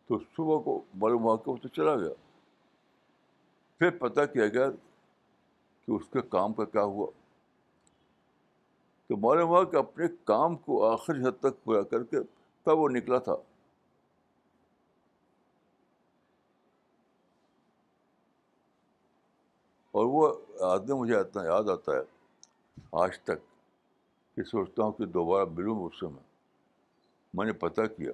تو 0.08 0.20
صبح 0.20 0.64
کو 0.64 0.84
معلوم 0.94 1.24
ہوا 1.24 1.38
کہ 1.38 1.50
وہ 1.50 1.58
تو 1.58 1.68
چلا 1.68 1.96
گیا۔ 1.96 2.14
پھر 3.78 3.90
پتہ 3.90 4.20
کیا 4.34 4.48
گیا 4.48 4.72
کہ 5.86 5.92
اس 5.92 6.02
کے 6.14 6.22
کام 6.22 6.54
کا 6.54 6.66
کیا 6.66 6.84
ہوا۔ 6.84 7.12
تو 9.08 9.18
معلوم 9.18 9.50
ہوا 9.50 9.64
کہ 9.64 9.76
اپنے 9.76 10.06
کام 10.24 10.56
کو 10.56 10.86
آخری 10.86 11.28
حد 11.28 11.40
تک 11.40 11.64
پورا 11.64 11.82
کر 11.82 12.04
کے 12.04 12.18
تب 12.64 12.80
وہ 12.80 12.90
نکلا 12.90 13.18
تھا۔ 13.18 13.34
اور 19.92 20.06
وہ 20.06 20.34
آدمی 20.62 20.96
مجھے 20.96 21.16
اتنا 21.16 21.44
یاد 21.44 21.64
آتا 21.64 21.92
ہے۔ 21.92 22.21
آج 22.92 23.20
تک 23.20 23.40
کہ 24.36 24.44
سوچتا 24.44 24.84
ہوں 24.84 24.92
کہ 24.92 25.06
دوبارہ 25.06 25.46
ملوں 25.46 25.86
اس 25.86 26.00
سے 26.00 26.08
میں۔ 26.08 26.24
میں 27.34 27.46
نے 27.46 27.54
پتہ 27.54 27.82
کیا۔ 27.82 28.12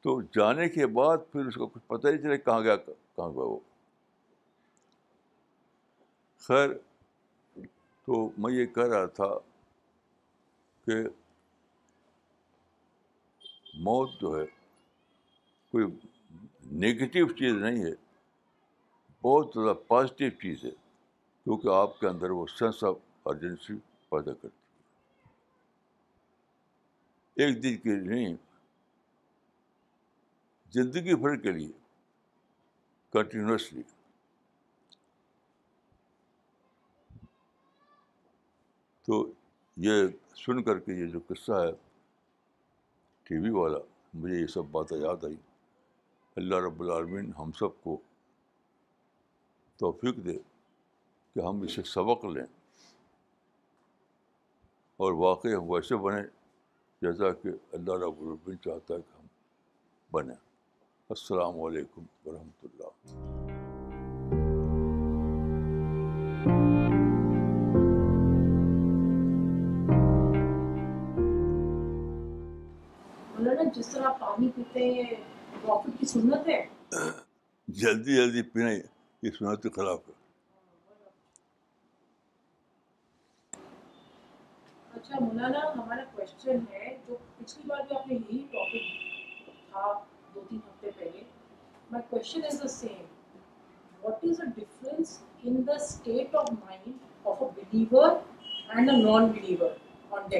تو 0.00 0.22
جانے 0.22 0.68
کے 0.68 0.86
بعد 0.86 1.18
پھر 1.32 1.46
اس 1.46 1.54
کو 1.54 1.66
کچھ 1.66 1.82
پتہ 1.86 2.08
نہیں 2.08 2.18
چلے 2.18 2.38
کہاں 2.38 2.60
گیا 2.60 2.76
کہاں 2.76 3.28
گیا 3.28 3.42
وہ۔ 3.42 3.58
خیر، 6.38 6.70
تو 8.04 8.30
میں 8.38 8.52
یہ 8.52 8.66
کہہ 8.66 8.82
رہا 8.82 9.06
تھا 9.06 9.38
کہ 10.86 10.92
موت 13.74 14.10
جو 14.20 14.40
ہے 14.40 14.46
کوئی 15.70 15.84
نگیٹو 16.72 17.32
چیز 17.32 17.54
نہیں 17.54 17.84
ہے، 17.84 17.92
بہت 19.22 19.50
زیادہ 19.54 19.76
پازیٹیو 19.88 20.30
چیز 20.30 20.64
ہے، 20.64 20.70
کیونکہ 21.44 21.68
آپ 21.68 22.00
کے 22.00 22.06
اندر 22.06 22.30
وہ 22.30 22.46
سینس 22.46 22.84
آف 22.84 22.96
ارجنسی 23.26 23.74
پیدا 24.08 24.32
کرتی 24.32 24.46
ہے۔ 24.46 24.60
ایک 27.34 27.62
دن 27.62 27.76
کے 27.76 27.94
لیے 27.94 28.14
نہیں 28.14 28.36
زندگی 30.72 31.14
بھر 31.14 31.36
کے 31.36 31.52
لیے 31.52 31.72
کنٹینیوسلی 33.12 33.82
تو 39.02 39.32
یہ 39.76 39.92
سن 40.36 40.62
کر 40.62 40.78
کے 40.78 40.92
یہ 40.92 41.06
جو 41.06 41.18
قصہ 41.26 41.52
ہے، 41.52 41.72
ٹی 43.22 43.36
وی 43.38 43.50
والا، 43.50 43.78
مجھے 44.14 44.40
یہ 44.40 44.46
سب 44.46 44.62
باتیں 44.70 44.98
یاد 44.98 45.24
آئی 45.24 45.36
اللہ 46.36 46.56
رب 46.56 46.80
العالمین 46.80 47.32
ہم 47.38 47.52
سب 47.52 47.82
کو 47.82 48.00
توفیق 49.76 50.16
دے 50.16 50.38
کہ 51.34 51.40
ہم 51.40 51.60
اسے 51.60 51.82
سبق 51.82 52.24
لیں۔ 52.24 52.59
اور 55.00 55.12
واقعی 55.12 55.54
ہم 55.54 55.70
ویسے 55.70 55.96
بنیں 55.96 56.22
جیسا 57.02 57.32
کہ 57.32 57.48
اللہ 57.72 57.92
رب 57.92 58.20
العبین 58.20 58.58
چاہتا 58.58 58.94
ہے 58.94 59.00
کہ 59.00 59.20
ہم 59.20 59.26
بنیں۔ 60.10 60.34
السلام 61.08 61.60
علیکم 61.60 62.02
ورحمۃ 62.26 62.62
اللہ۔ 62.62 62.90
جس 73.74 73.88
طرح 73.88 74.12
پانی 74.20 74.48
پیتے 74.56 74.84
ہیں 74.84 75.14
کی 76.00 76.06
سنت 76.06 76.48
ہے؟ 76.48 76.66
جلدی 77.68 78.16
جلدی 78.16 78.42
پینا 78.42 78.70
یہ 79.22 79.30
سنت 79.38 79.62
کے 79.62 79.68
خلاف 79.68 80.08
ہے۔ 80.08 80.19
اچھا 85.10 85.24
مولانا 85.24 85.60
ہمارا 85.74 86.02
کوشچن 86.14 86.58
ہے 86.72 86.94
جو 87.06 87.16
پچھلی 87.38 87.62
بار 87.66 87.80
بھی 87.82 87.96
آپ 87.96 88.06
نے 88.06 88.14
یہی 88.16 88.38
ٹاپک 88.50 88.84
تھا 89.70 89.92
دو 90.34 90.40
تین 90.48 90.58
ہفتے 90.58 90.90
پہلے۔ 90.98 91.22
My 91.90 92.02
question 92.10 92.44
is 92.44 92.60
the 92.62 92.68
same 92.70 93.02
what 94.02 94.24
is 94.24 94.38
the 94.38 94.44
difference 94.56 95.18
in 95.42 95.66
the 95.66 95.74
state 95.74 96.34
of 96.34 96.50
mind 96.52 96.92
of 97.24 97.42
a 97.42 97.48
believer 97.56 98.08
and 98.68 98.90
a 98.90 98.96
non 98.98 99.26
believer 99.28 99.70
on 100.10 100.32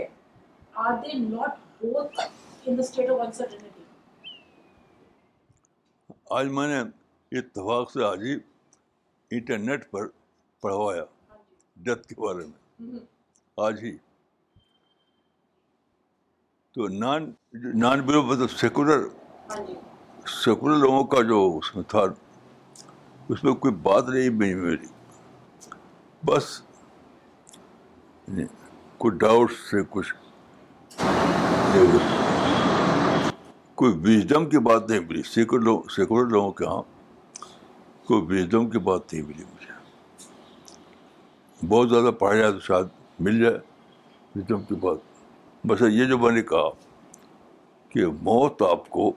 are 0.76 0.92
they 1.02 1.12
not 1.20 1.58
both 1.80 2.20
in 2.64 2.76
the 2.76 2.82
state 2.82 3.10
of 3.10 3.20
uncertainty 3.20 3.82
آج 6.30 6.48
میں 6.50 6.68
نے 6.68 6.80
اتفاق 7.32 7.90
سے 7.90 8.04
آج 8.04 8.22
ہی 8.22 8.34
internet 9.30 9.90
پر 9.90 10.06
پڑھوایا 10.62 11.02
ہاں 11.02 11.36
جی۔ 11.40 11.56
Death 11.76 12.06
کے 12.08 12.20
بارے 12.20 12.46
میں۔ 12.46 13.00
آج 13.58 13.82
ہی۔ 13.84 13.96
تو 16.74 16.88
نان 16.88 17.32
نان 17.74 18.00
بلو 18.00 18.22
مطلب 18.22 18.50
سیکولر 18.50 19.00
ہاں 19.50 19.64
جی۔ 19.66 19.74
سیکولر 20.44 20.76
لوگوں 20.76 21.04
کا 21.04 21.22
جو 21.22 21.58
اس 21.58 21.74
میں 21.76 21.82
تھا 21.88 22.00
اس 23.28 23.44
میں 23.44 23.52
کوئی 23.54 23.74
بات 23.74 24.08
نہیں 24.08 24.30
ملی 24.30 24.54
میری۔ 24.54 24.86
بس 26.22 26.62
کوئی 28.98 29.18
ڈاؤٹ 29.18 29.52
سے 29.52 29.82
کچھ 29.90 30.14
کوئی 33.74 33.92
ویژڈم 34.02 34.48
کی 34.48 34.58
بات 34.58 34.90
نہیں 34.90 35.00
ملی۔ 35.00 35.22
سیکولر 35.22 35.62
لوگ 35.64 35.82
سیکولر 35.96 36.30
لوگوں 36.30 36.52
کے 36.52 36.66
ہاں 36.66 36.82
کوئی 38.04 38.22
ویژڈم 38.28 38.70
کی 38.70 38.78
بات 38.78 39.12
نہیں 39.12 39.22
ملی 39.22 39.44
مجھے۔ 39.44 39.72
بہت 41.66 41.90
زیادہ 41.90 42.10
پڑھا 42.18 42.36
جائے 42.36 42.52
تو 42.52 42.60
شاید 42.60 42.86
مل 43.18 43.42
جائے۔ 43.42 43.58
ویژڈم 44.34 44.62
کی 44.62 44.74
بات 44.74 45.09
بس 45.66 45.82
یہ 45.88 46.04
جو 46.04 46.18
میں 46.18 46.30
نے 46.30 46.42
کہا 46.42 46.68
کہ 47.88 48.06
موت 48.06 48.62
آپ 48.62 48.90
کو 48.90 49.12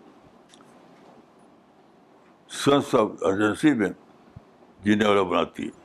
سنس 2.50 2.96
آف 2.96 3.08
ارجنسی 3.22 3.74
میں 3.74 3.90
جینے 4.84 5.06
والا 5.06 5.22
بناتی 5.22 5.66
ہے۔ 5.66 5.84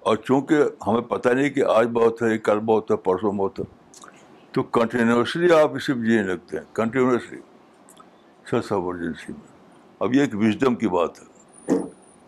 اور 0.00 0.16
چونکہ 0.16 0.56
ہمیں 0.86 1.00
پتہ 1.00 1.28
نہیں 1.28 1.50
کہ 1.50 1.64
آج 1.64 1.88
بہت 1.88 2.22
ہے، 2.22 2.38
کل 2.38 2.58
بہت 2.58 2.90
ہے، 2.90 2.96
پرسوں 2.96 3.32
بہت 3.32 3.60
ہے، 3.60 3.64
تو 4.52 4.62
کنٹینیوسلی 4.62 5.52
آپ 5.52 5.74
اسے 5.74 5.92
جینے 5.94 6.22
لگتے 6.22 6.56
ہیں 6.56 6.64
کنٹینیوسلی 6.74 7.38
سنس 8.50 8.72
آف 8.72 8.82
ارجنسی 8.84 9.32
میں۔ 9.32 9.46
اب 10.00 10.14
یہ 10.14 10.20
ایک 10.20 10.34
وزڈم 10.34 10.74
کی 10.74 10.88
بات 10.88 11.10
ہے۔ 11.20 11.34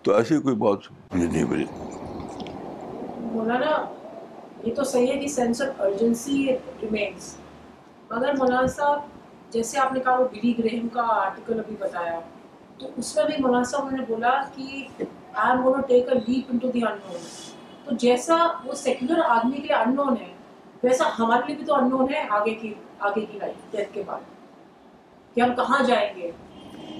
تو 0.03 0.13
ایسی 0.13 0.39
کوئی 0.39 0.57
بات 0.57 0.79
مجھے 1.15 1.27
نہیں 1.27 1.45
ملی۔ 1.45 1.65
مولانا 3.19 4.06
یہ 4.67 4.75
تو 4.75 4.85
صحیح 4.85 5.07
ہے 5.07 5.19
کہ 5.19 5.29
سینس 5.29 5.63
آف 5.63 5.81
ارجنسی 5.81 6.47
ریمینس 6.83 7.37
مگر 8.11 8.33
مولانا 8.39 8.67
صاحب، 8.67 9.01
جیسے 9.51 9.79
آپ 9.79 9.93
نے 9.93 10.01
کہا 10.01 10.15
وہ 10.15 10.25
بلی 10.33 10.53
گرہم 10.59 10.89
کا 10.89 11.03
آرٹیکل 11.03 11.59
ابھی 11.59 11.77
بتایا، 11.79 12.21
تو 12.79 12.89
اس 12.97 13.17
میں 13.17 13.25
بھی 13.25 13.35
مولانا 13.39 13.65
صاحب 13.65 13.91
نے 13.91 14.03
بولا 14.09 14.43
کہ 14.55 14.89
I 15.35 15.51
am 15.51 15.65
gonna 15.65 15.81
take 15.81 16.09
a 16.09 16.15
leap 16.15 16.45
into 16.59 16.71
the 16.71 16.81
unknown 16.93 17.17
تو 17.85 17.95
جیسا 17.95 18.37
وہ 18.65 18.73
سیکولر 18.73 19.21
آدمی 19.29 19.53
کے 19.53 19.63
لیے 19.63 19.75
ان 19.75 19.95
نون 19.95 20.15
ہے، 20.21 20.33
ویسا 20.83 21.05
ہمارے 21.19 21.43
لیے 21.47 21.57
بھی 21.57 21.65
تو 21.65 21.75
ان 21.75 21.89
نون 21.89 22.15
ہے 22.15 22.27
آگے 22.31 22.55
کی 22.55 22.75
آگے 22.99 23.27
کی 23.33 23.39
لائف 23.39 23.73
ڈیتھ 23.73 23.95
کے 23.95 24.03
بعد۔ 24.07 24.21
کہ 25.35 25.41
ہم 25.41 25.55
کہاں 25.55 25.85
جائیں 25.85 26.11
گے؟ 26.17 26.31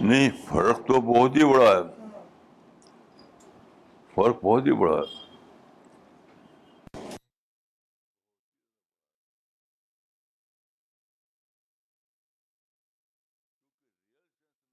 نہیں، 0.01 0.31
فرق 0.45 0.79
تو 0.87 1.01
بہت 1.01 1.37
ہی 1.37 1.45
بڑا 1.45 1.71
ہے۔ 1.71 2.07
فرق 4.15 4.45
بہت 4.45 4.67
ہی 4.67 4.73
بڑا 4.73 4.97
ہے۔ 4.97 5.26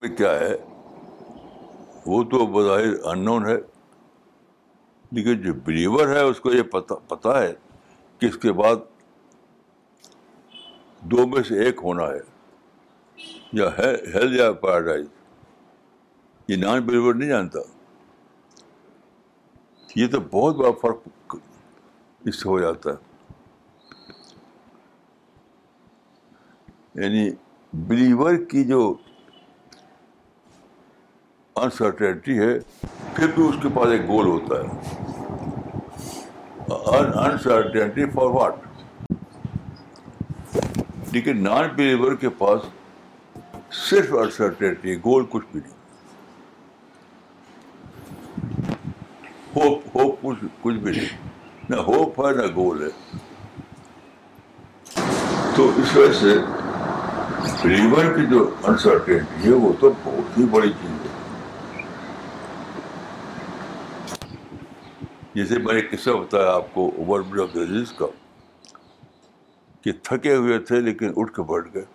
میں 0.03 0.17
کیا 0.17 0.39
ہے؟ 0.39 0.55
وہ 2.05 2.23
تو 2.23 2.47
بظاہر 2.47 3.03
ان 3.03 3.25
نون 3.25 3.45
ہے، 3.45 3.57
لیکن 5.11 5.41
جو 5.41 5.53
بلیور 5.53 6.07
ہے، 6.07 6.21
اس 6.21 6.39
کو 6.39 6.53
یہ 6.53 6.61
پتہ 6.61 6.93
پتہ 7.07 7.29
ہے 7.29 7.53
کہ 8.19 8.25
اس 8.25 8.37
کے 8.37 8.51
بعد 8.51 8.75
دو 11.01 11.27
میں 11.27 11.43
سے 11.43 11.65
ایک 11.65 11.79
ہونا 11.83 12.03
ہے، 12.03 12.19
یا 13.53 13.69
ہیل 13.77 14.39
یا 14.39 14.51
پیراڈائز 14.51 15.05
یہ 16.47 16.55
نان 16.55 16.81
بلیور 16.81 17.13
نہیں 17.13 17.29
جانتا۔ 17.29 17.59
یہ 19.95 20.07
تو 20.07 20.19
بہت 20.19 20.55
بڑا 20.55 20.71
فرق 20.81 21.35
اس 22.25 22.43
سے 22.43 22.49
ہو 22.49 22.59
جاتا 22.59 22.89
ہے۔ 22.89 22.95
یعنی 26.95 27.31
بلیور 27.73 28.35
کی 28.35 28.63
جو 28.63 28.93
انسرٹینٹی 31.55 32.39
ہے، 32.39 32.59
پھر 33.15 33.27
بھی 33.35 33.47
اس 33.47 33.55
کے 33.61 33.67
پاس 33.73 33.87
ایک 33.87 34.07
گول 34.07 34.25
ہوتا 34.25 34.55
ہے۔ 34.55 34.65
انسرٹینٹی 37.29 38.05
فار 38.05 38.25
واٹ 38.25 38.55
لیکن 41.11 41.43
نان 41.43 41.67
بلیور 41.75 42.13
کے 42.15 42.29
پاس 42.29 42.61
صرف 43.71 44.13
انسرٹینٹی 44.13 44.95
گول 44.95 45.25
کچھ 45.29 45.45
بھی 45.51 45.59
نہیں۔ 45.59 45.73
ہوپ 49.55 49.97
ہوپ 49.97 50.15
کچھ 50.21 50.45
کچھ 50.61 50.75
بھی 50.75 50.91
نہیں۔ 50.91 51.29
نہ 51.69 51.75
ہوپ 51.75 52.25
ہے، 52.25 52.35
نہ 52.35 52.55
گول 52.55 52.83
ہے۔ 52.83 53.17
تو 55.55 55.71
اس 55.77 55.97
وجہ 55.97 56.13
سے 56.13 56.37
بلیور 57.63 58.15
کی 58.15 58.25
جو 58.25 58.49
انسرٹینٹی 58.63 59.49
ہے، 59.49 59.53
وہ 59.53 59.73
تو 59.79 59.91
بہت 60.03 60.37
ہی 60.37 60.45
بڑی 60.45 60.69
چیز 60.69 61.05
ہے۔ 61.05 61.12
جیسے 65.35 65.59
میں 65.59 65.73
نے 65.73 65.81
قصہ 65.81 66.09
بتایا 66.09 66.53
آپ 66.53 66.73
کو 66.73 66.91
عمر 66.97 67.21
بن 67.21 67.39
عبدالعزیز 67.39 67.91
کا، 67.91 68.05
کہ 69.81 69.91
تھکے 70.03 70.35
ہوئے 70.35 70.59
تھے 70.59 70.79
لیکن 70.79 71.11
اٹھ 71.17 71.33
کے 71.33 71.41
بیٹھ 71.41 71.67
گئے۔ 71.73 71.85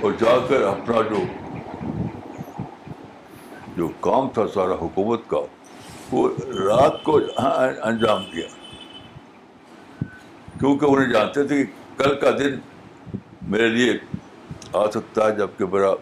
اور 0.00 0.12
جا 0.12 0.36
کر 0.48 0.62
اپنا 0.62 1.02
جو 1.10 1.18
جو 3.76 3.88
کام 4.00 4.28
تھا 4.28 4.46
سارا 4.48 4.74
حکومت 4.74 5.20
کا، 5.26 5.38
وہ 6.12 6.28
رات 6.38 7.02
کو 7.02 7.20
انجام 7.82 8.22
دیا۔ 8.32 8.46
کیونکہ 10.58 10.84
انہیں 10.84 11.12
جانتے 11.12 11.42
تھے 11.44 11.64
کہ 11.64 11.98
کل 11.98 12.14
کا 12.20 12.30
دن 12.30 12.58
میرے 13.42 13.68
لیے 13.68 13.92
آ 14.72 14.90
سکتا 14.90 15.26
ہے 15.26 15.36
جبکہ 15.36 15.66
میرا 15.66 15.94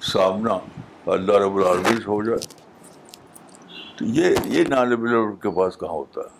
سامنا 0.00 0.58
اللہ 1.06 1.32
رب 1.32 1.56
العالمین 1.56 1.96
سے 1.96 2.06
ہو 2.06 2.22
جائے۔ 2.24 2.67
تو 3.98 4.04
یہ 4.04 4.36
یہ 4.44 4.64
نان 4.68 4.94
بلیور 4.94 5.30
کے 5.42 5.50
پاس 5.50 5.76
کہاں 5.76 5.90
ہوتا 5.90 6.20
ہے؟ 6.20 6.38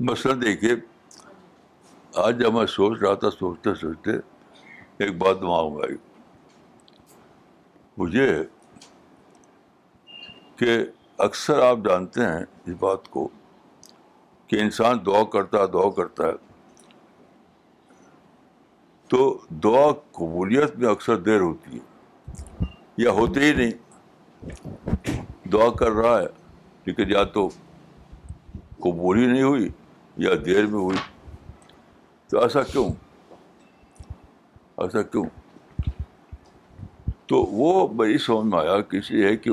مثلاً 0.00 0.42
دیکھیے، 0.42 0.74
آج 2.14 2.38
جب 2.40 2.54
میں 2.54 2.66
سوچ 2.66 2.98
رہا 3.02 3.14
تھا، 3.14 3.30
سوچتے 3.30 3.74
سوچتے 3.74 4.10
ایک 4.98 5.18
بات 5.18 5.40
دماغ 5.40 5.74
میں 5.74 5.82
آئی۔ 5.88 5.96
مجھے 7.96 8.44
کہ 10.56 10.84
اکثر 11.20 11.62
آپ 11.62 11.76
جانتے 11.88 12.20
ہیں 12.20 12.44
اس 12.66 12.74
بات 12.80 13.08
کو 13.08 13.28
کہ 14.46 14.56
انسان 14.56 14.98
دعا 15.06 15.24
کرتا 15.24 15.58
ہے، 15.58 15.66
دعا 15.66 15.90
کرتا 15.90 16.26
ہے۔ 16.26 16.32
تو 19.08 19.38
دعا 19.50 19.92
قبولیت 20.12 20.76
میں 20.76 20.88
اکثر 20.88 21.16
دیر 21.16 21.40
ہوتی 21.40 21.78
ہے 21.78 21.84
یا 22.96 23.10
ہوتے 23.10 23.40
ہی 23.40 23.52
نہیں۔ 23.52 23.70
دعا 25.48 25.70
کر 25.70 25.90
رہا 25.90 26.18
ہے، 26.18 26.26
لیکن 26.84 27.02
یا 27.10 27.24
تو 27.24 27.48
قبول 28.76 29.18
ہی 29.18 29.26
نہیں 29.26 29.42
ہوئی 29.42 29.68
یا 30.16 30.30
دیر 30.46 30.66
میں 30.66 30.80
ہوئی۔ 30.80 30.98
تو 32.28 32.40
ایسا 32.40 32.62
کیوں؟ 32.62 32.88
ایسا 34.76 35.02
کیوں؟ 35.02 35.24
تو 37.26 37.36
وہ 37.42 37.88
میری 37.94 38.18
سمجھ 38.18 38.46
میں 38.46 38.58
آیا 38.58 38.80
کہ 38.80 38.96
اس 38.96 39.10
لیے 39.10 39.28
ہے 39.28 39.36
کہ 39.36 39.50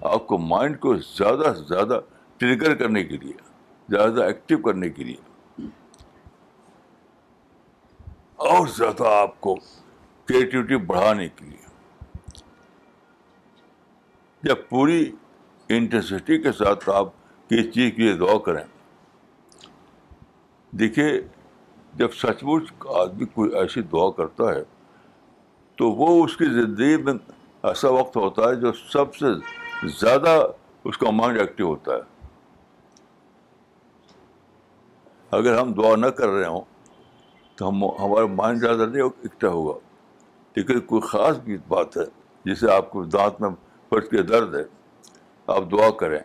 آپ 0.00 0.26
کو 0.26 0.38
مائنڈ 0.38 0.80
کو 0.80 0.96
زیادہ 0.96 1.54
سے 1.54 1.64
زیادہ 1.68 2.00
ٹریگر 2.36 2.74
کرنے 2.74 3.04
کے 3.04 3.16
لیے، 3.16 3.32
زیادہ 3.88 4.22
ایکٹیو 4.22 4.58
کرنے 4.58 4.90
کے 4.90 5.04
لیے۔ 5.04 5.62
اور 8.36 8.66
زیادہ 8.66 9.06
آپ 9.06 9.40
کو 9.40 9.54
کریٹیوٹی 10.24 10.76
بڑھانے 10.76 11.28
کے 11.28 11.44
لیے۔ 11.44 11.62
یا 14.42 14.54
پوری 14.68 15.12
انٹینسٹی 15.68 16.42
کے 16.42 16.52
ساتھ 16.52 16.90
آپ 16.90 17.08
کسی 17.48 17.70
چیز 17.70 17.92
کے 17.96 18.02
لیے 18.02 18.12
دعا 18.12 18.38
کریں۔ 18.38 18.64
دیکھیے، 20.70 21.22
جب 21.94 22.12
سچ 22.12 22.44
مچ 22.44 22.62
آدمی 22.86 23.24
کوئی 23.24 23.54
ایسی 23.54 23.82
دعا 23.82 24.10
کرتا 24.10 24.44
ہے، 24.44 24.62
تو 25.76 25.90
وہ 25.90 26.24
اس 26.24 26.36
کی 26.36 26.44
زندگی 26.44 26.96
میں 26.96 27.14
ایسا 27.62 27.88
وقت 27.88 28.16
ہوتا 28.16 28.42
ہے 28.42 28.54
جو 28.54 28.72
سب 28.72 29.14
سے 29.14 29.26
زیادہ 29.84 30.46
اس 30.84 30.98
کا 30.98 31.10
مائنڈ 31.10 31.38
ایکٹیو 31.38 31.66
ہوتا 31.66 31.92
ہے۔ 31.94 32.26
اگر 35.30 35.58
ہم 35.58 35.72
دعا 35.72 35.96
نہ 35.96 36.06
کر 36.06 36.28
رہے 36.28 36.46
ہوں، 36.46 36.60
تو 37.56 37.68
ہم 37.68 37.84
ہمارا 37.84 38.26
مائنڈ 38.26 38.60
زیادہ 38.60 38.86
نہیں 38.86 39.02
اکٹھا 39.02 39.48
ہوگا۔ 39.48 39.78
لیکن 40.56 40.80
کوئی 40.80 41.02
خاص 41.02 41.36
بھی 41.36 41.58
بات 41.68 41.96
ہے، 41.96 42.02
جسے 42.44 42.72
آپ 42.72 42.90
کو 42.90 43.04
دانت 43.04 43.40
میں 43.40 43.50
پھٹ 43.88 44.10
کے 44.10 44.22
درد 44.22 44.54
ہے، 44.54 44.64
آپ 45.46 45.62
دعا 45.72 45.90
کریں۔ 45.90 46.18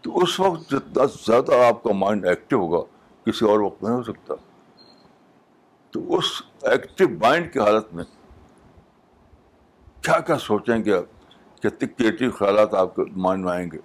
تو 0.00 0.18
اس 0.18 0.40
وقت 0.40 0.70
جتنا 0.70 1.04
زیادہ 1.04 1.54
آپ 1.54 1.82
کا 1.82 1.92
مائنڈ 1.92 2.26
ایکٹیو 2.26 2.58
ہوگا، 2.58 2.86
کسی 3.24 3.44
اور 3.44 3.60
وقت 3.60 3.82
نہیں 3.82 3.92
ہو 3.92 4.02
سکتا۔ 4.02 4.34
تو 5.90 6.16
اس 6.16 6.42
ایکٹیو 6.62 7.08
مائنڈ 7.08 7.52
کی 7.52 7.58
حالت 7.58 7.94
میں 7.94 8.04
کیا 10.02 10.20
کیا 10.20 10.38
سوچیں 10.38 10.84
گے 10.84 11.17
کتنے 11.62 11.86
کریٹو 11.86 12.30
خیالات 12.30 12.74
آپ 12.74 12.96
کے 12.96 13.02
مائنڈ 13.16 13.44
میں 13.44 13.52
آئیں 13.52 13.68
گے۔ 13.72 13.78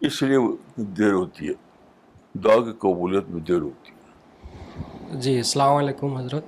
اس 0.00 0.22
لیے 0.22 0.38
دیر 0.76 1.12
ہوتی 1.12 1.48
ہے۔ 1.48 1.52
دعا 2.38 2.64
کی 2.64 2.72
قبولیت 2.72 3.24
میں 3.28 3.40
دیر 3.40 3.58
ہوتی 3.58 3.90
ہے۔ 3.90 3.98
جی 5.20 5.36
السلام 5.36 5.74
علیکم 5.74 6.16
حضرت۔ 6.16 6.44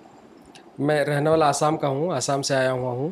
میں 0.79 1.05
رہنے 1.05 1.31
والا 1.31 1.49
آسام 1.49 1.77
کا 1.77 1.89
ہوں، 1.89 2.13
آسام 2.13 2.43
سے 2.43 2.55
آیا 2.55 2.73
ہوا 2.73 2.91
ہوں۔ 2.91 3.09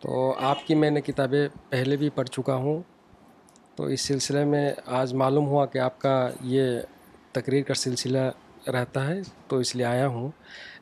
تو 0.00 0.34
آپ 0.40 0.66
کی 0.66 0.74
میں 0.74 0.90
نے 0.90 1.00
کتابیں 1.00 1.48
پہلے 1.68 1.96
بھی 1.96 2.10
پڑھ 2.10 2.28
چکا 2.28 2.54
ہوں۔ 2.54 2.82
تو 3.76 3.84
اس 3.84 4.00
سلسلے 4.00 4.44
میں 4.44 4.72
آج 4.86 5.14
معلوم 5.14 5.46
ہوا 5.46 5.66
کہ 5.66 5.78
آپ 5.78 5.98
کا 5.98 6.30
یہ 6.40 6.80
تقریر 7.32 7.62
کا 7.62 7.74
سلسلہ 7.74 8.18
رہتا 8.70 9.06
ہے، 9.06 9.20
تو 9.48 9.58
اس 9.58 9.76
لیے 9.76 9.86
آیا 9.86 10.06
ہوں۔ 10.06 10.28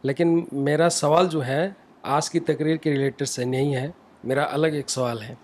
لیکن 0.02 0.44
میرا 0.52 0.88
سوال 0.88 1.28
جو 1.28 1.46
ہے 1.46 1.70
آج 2.02 2.30
کی 2.30 2.40
تقریر 2.40 2.76
کے 2.76 2.90
ریلیٹڈ 2.90 3.26
سے 3.26 3.44
نہیں 3.44 3.74
ہے، 3.74 3.90
میرا 4.24 4.46
الگ 4.50 4.66
ایک 4.66 4.90
سوال 4.90 5.22
ہے۔ 5.22 5.34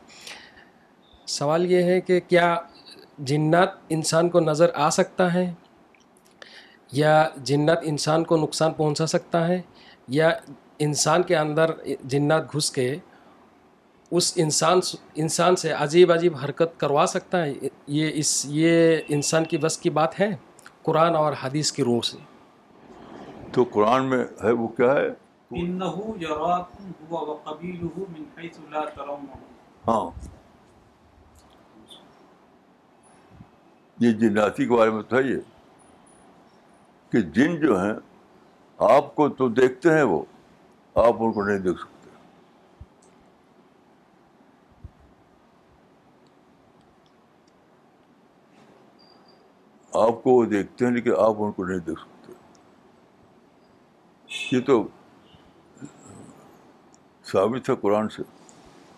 سوال 1.26 1.72
یہ 1.72 1.82
ہے 1.82 2.00
کہ 2.00 2.20
کیا 2.20 2.56
جنات 3.18 3.68
انسان 3.88 4.28
کو 4.28 4.40
نظر 4.40 4.66
آ 4.74 4.90
سکتا 4.90 5.34
ہے؟ 5.34 5.54
یا 6.92 7.28
جنات 7.36 7.78
انسان 7.82 8.24
کو 8.24 8.36
نقصان 8.36 8.72
پہنچا 8.72 9.06
سکتا 9.06 9.48
ہے؟ 9.48 9.62
یا 10.09 10.30
انسان 10.78 11.22
کے 11.22 11.36
اندر 11.36 11.70
جنات 12.04 12.56
گھس 12.56 12.70
کے 12.70 12.96
اس 14.11 14.32
انسان 14.36 14.80
انسان 15.14 15.56
سے 15.56 15.72
عجیب 15.72 16.12
عجیب 16.12 16.36
حرکت 16.36 16.80
کروا 16.80 17.04
سکتا 17.09 17.44
ہے؟ 17.44 17.52
یہ 17.86 18.11
اس، 18.14 18.46
یہ 18.48 18.96
انسان 19.09 19.44
کی 19.44 19.59
بس 19.59 19.78
کی 19.78 19.90
بات 19.90 20.20
ہے؟ 20.20 20.28
قرآن 20.82 21.16
اور 21.16 21.32
حدیث 21.42 21.72
کی 21.72 21.82
روح 21.82 22.00
سے۔ 22.04 22.16
تو 23.52 23.64
قرآن 23.72 24.04
میں 24.04 24.24
ہے 24.44 24.50
وہ 24.50 24.68
کیا 24.68 24.92
ہے؟ 24.92 25.27
انه 25.51 26.14
يراكم 26.18 26.88
هو 27.03 27.20
وقبيله 27.30 28.07
من 28.09 28.24
حيث 28.36 28.59
لا 28.70 28.84
ترونه 28.86 29.38
ہاں۔ 29.84 30.11
یہ 33.99 34.12
جناتی 34.12 34.66
کے 34.66 34.74
بارے 34.74 34.90
میں 34.90 34.99
بتائیے 34.99 35.36
کہ 37.12 37.20
جن 37.30 37.57
جو 37.61 37.78
ہیں 37.80 37.94
آپ 38.78 39.14
کو 39.14 39.28
تو 39.28 39.49
دیکھتے 39.53 39.94
ہیں 39.94 40.03
وہ 40.03 40.22
آپ 40.96 41.22
ان 41.22 41.32
کو 41.32 41.44
نہیں 41.44 41.59
دیکھ 41.59 41.80
سکتے۔ 41.80 42.11
آپ 49.92 50.22
کو 50.22 50.30
وہ 50.30 50.44
دیکھتے 50.44 50.84
ہیں 50.84 50.92
لیکن 50.92 51.11
آپ 51.18 51.42
ان 51.42 51.53
کو 51.53 51.64
نہیں 51.64 51.78
دیکھ 51.78 52.01
سکتے۔ 52.01 52.32
یہ 54.53 54.61
تو 54.61 54.82
ثابت 57.32 57.70
ہے 57.70 57.76
قرآن 57.76 58.08
سے۔ 58.08 58.22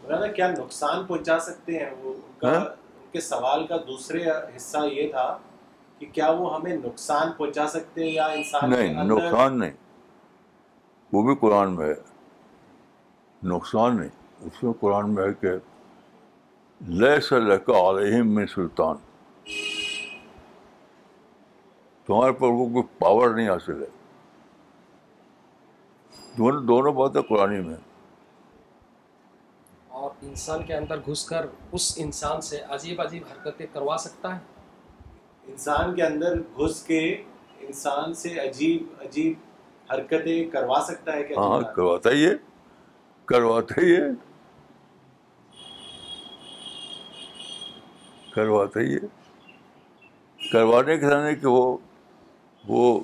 مولانا 0.02 0.26
کیا 0.26 0.50
نقصان 0.50 1.04
پہنچا 1.04 1.38
سکتے 1.38 1.78
ہیں؟ 1.78 1.90
وہ 2.02 2.14
ان 2.14 2.20
کا 2.38 2.48
ہاں؟ 2.48 2.64
ان 2.64 3.06
کے 3.12 3.20
سوال 3.20 3.66
کا 3.66 3.76
دوسرے 3.76 4.24
حصہ 4.56 4.78
یہ 4.92 5.10
تھا 5.10 5.38
کہ 5.98 6.06
کیا 6.12 6.30
وہ 6.30 6.54
ہمیں 6.54 6.76
نقصان 6.76 7.32
پہنچا 7.36 7.66
سکتے 7.66 8.04
ہیں 8.04 8.10
یا 8.10 8.26
انسان 8.26 8.70
نہیں 8.70 9.04
نقصان 9.04 9.58
نہیں۔ 9.58 9.70
وہ 11.12 11.22
بھی 11.22 11.34
قرآن 11.40 11.76
میں 11.76 11.86
ہے۔ 11.86 11.94
نقصان 13.42 13.96
نہیں۔ 13.96 14.08
اس 14.40 14.62
میں 14.62 14.72
قرآن 14.80 15.14
میں 15.14 15.24
ہے 15.24 15.34
کہ 15.34 15.48
لیس 16.80 17.32
لک 17.32 17.70
علیہم 17.70 18.34
من 18.34 18.46
سلطان۔ 18.46 18.96
تمہارے 22.06 22.32
پر 22.32 22.46
وہ 22.46 22.66
کوئی 22.66 22.82
پاور 22.98 23.28
نہیں 23.28 23.48
حاصل 23.48 23.82
ہے۔ 23.82 23.86
دونوں 26.38 26.60
دونوں 26.62 26.92
باتیں 26.92 27.22
قرآن 27.22 27.66
میں 27.66 27.76
انسان 30.22 30.62
کے 30.62 30.74
اندر 30.74 30.98
گھس 30.98 31.24
کر 31.24 31.46
اس 31.72 31.94
انسان 31.96 32.40
سے 32.40 32.60
عجیب 32.68 33.00
عجیب 33.00 33.22
حرکتیں 33.32 33.66
کروا 33.72 33.96
سکتا 33.98 34.34
ہے؟ 34.34 34.40
انسان 35.46 35.94
کے 35.94 36.02
اندر 36.02 36.38
گھس 36.38 36.82
کے 36.82 37.22
انسان 37.60 38.14
سے 38.14 38.38
عجیب 38.38 38.82
عجیب 39.00 39.38
حرکتیں 39.92 40.50
کروا 40.50 40.80
سکتا 40.88 41.12
ہے 41.12 41.24
کیا 41.24 41.36
ہاں 41.36 41.60
جنات؟ 41.60 41.74
کرواتا 41.74 42.10
ہی 42.10 42.26
ہے۔ 42.26 42.34
کرواتا 43.24 43.80
ہی 43.82 43.96
ہے۔ 43.96 44.08
کرواتا 48.30 48.80
ہی 48.80 48.94
ہے۔ 48.94 49.06
کروانے 50.52 50.98
کے 50.98 51.10
سامنے 51.10 51.34
کہ 51.34 51.46
وہ 51.46 51.78
وہ 52.68 53.00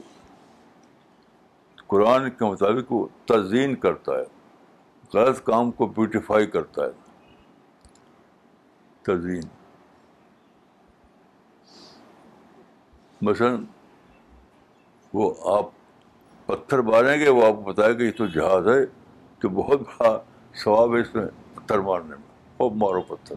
قرآن 1.86 2.30
کے 2.30 2.44
مطابق 2.44 2.92
وہ 2.92 3.08
تزئین 3.26 3.74
کرتا 3.74 4.12
ہے۔ 4.12 4.24
غلط 5.14 5.44
کام 5.44 5.70
کو 5.70 5.86
بیوٹیفائی 5.86 6.46
کرتا 6.46 6.82
ہے۔ 6.82 7.05
تدوین 9.06 9.42
مثلاً 13.22 13.64
وہ 15.12 15.56
آپ 15.56 15.64
پتھر 16.46 16.78
ماریں 16.78 17.20
گے 17.20 17.28
وہ 17.28 17.46
آپ 17.46 17.54
کو 17.54 17.60
بتائے 17.60 17.98
گا 17.98 18.02
یہ 18.02 18.10
تو 18.16 18.26
جہاز 18.26 18.68
ہے 18.68 18.86
تو 19.38 19.48
بہت 19.48 19.80
بڑا 19.80 20.18
ثواب 20.64 20.96
ہے 20.96 21.00
اس 21.00 21.14
میں 21.14 21.26
پتھر 21.54 21.78
مارنے 21.78 22.08
میں۔ 22.08 22.26
اور 22.56 22.70
مارو 22.70 23.00
پتھر۔ 23.00 23.36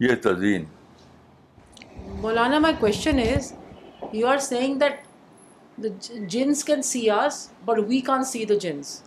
یہ 0.00 0.14
تزئین۔ 0.22 0.64
مولانا 2.20 2.58
my 2.58 2.74
question 2.80 3.18
is 3.18 3.52
you 4.12 4.28
are 4.28 4.38
seeing 4.38 4.78
that 4.78 5.00
the 5.84 5.88
jinns 6.28 6.64
can 6.64 6.82
see 6.82 7.10
as 7.10 7.52
but 7.64 7.78
we 7.88 8.00
can't 8.00 8.24
see 8.24 8.44
the 8.44 8.54
جنس 8.54 9.02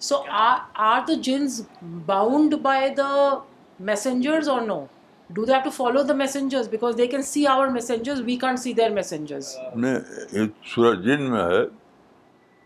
so 0.00 0.22
are 0.30 1.00
the 1.08 1.12
jinns 1.22 1.62
bound 2.06 2.54
by 2.54 2.94
the 2.94 3.38
messengers 3.80 4.48
or 4.48 4.60
no? 4.60 4.88
Do 5.30 5.46
they 5.46 5.52
have 5.52 5.64
to 5.64 5.70
follow 5.70 6.02
the 6.02 6.14
messengers? 6.14 6.68
Because 6.68 6.96
they 6.96 7.08
can 7.08 7.22
see 7.22 7.46
our 7.46 7.70
messengers, 7.70 8.22
we 8.22 8.36
can't 8.36 8.58
see 8.58 8.72
their 8.72 8.90
messengers. 8.90 9.54
نے 9.84 9.94
ایک 10.40 10.50
سورہ 10.74 10.94
جن 11.02 11.30
میں 11.30 11.44
ہے 11.52 11.62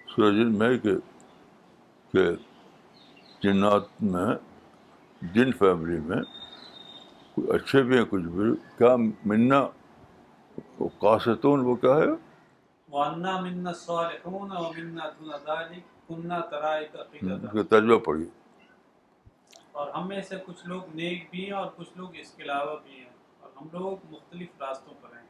سورہ 0.09 0.31
جن 0.37 0.55
میں 0.59 0.69
ہے 0.69 0.79
کہ 0.79 0.95
کہ 2.13 2.25
جنات 3.43 4.03
میں 4.03 4.27
جن 5.35 5.53
فیملی 5.59 5.99
میں 6.07 6.21
کچھ 7.35 7.51
اچھے 7.55 7.83
بھی 7.83 7.97
ہیں 7.97 8.05
کچھ 8.11 8.27
بھی 8.35 8.53
کیا 8.79 8.95
منا 9.33 9.67
قاستون 11.01 11.65
وہ 11.65 11.75
کیا 11.85 11.97
ہے 11.97 12.09
وَأَنَّا 12.89 13.41
مِنَّا 13.41 13.71
الصَّالِحُونَ 13.71 14.51
وَمِنَّا 14.53 15.09
دُونَ 15.19 15.33
ذَلِكَ 15.47 15.83
كُنَّا 16.09 16.41
طَرَائِقَ 16.51 16.97
قِدَدًا 17.13 17.47
اس 17.47 17.53
کا 17.53 17.63
ترجمہ 17.71 17.99
پڑھیے 18.05 18.44
اور 19.75 19.89
ہم 19.89 20.09
میں 20.09 20.23
سے 20.23 20.37
کچھ 20.47 20.67
لوگ 20.67 20.83
نیک 20.95 21.29
بھی 21.31 21.45
ہیں 21.45 21.53
اور 21.53 21.67
کچھ 21.77 21.89
لوگ 21.97 22.17
اس 22.17 22.31
کے 22.31 22.43
علاوہ 22.43 22.77
بھی 22.85 22.93
ہیں۔ 22.93 23.11
اور 23.41 23.51
ہم 23.61 23.69
لوگ 23.73 23.97
مختلف 24.11 24.49
راستوں 24.61 24.95
پر 25.03 25.17
ہیں۔ 25.17 25.23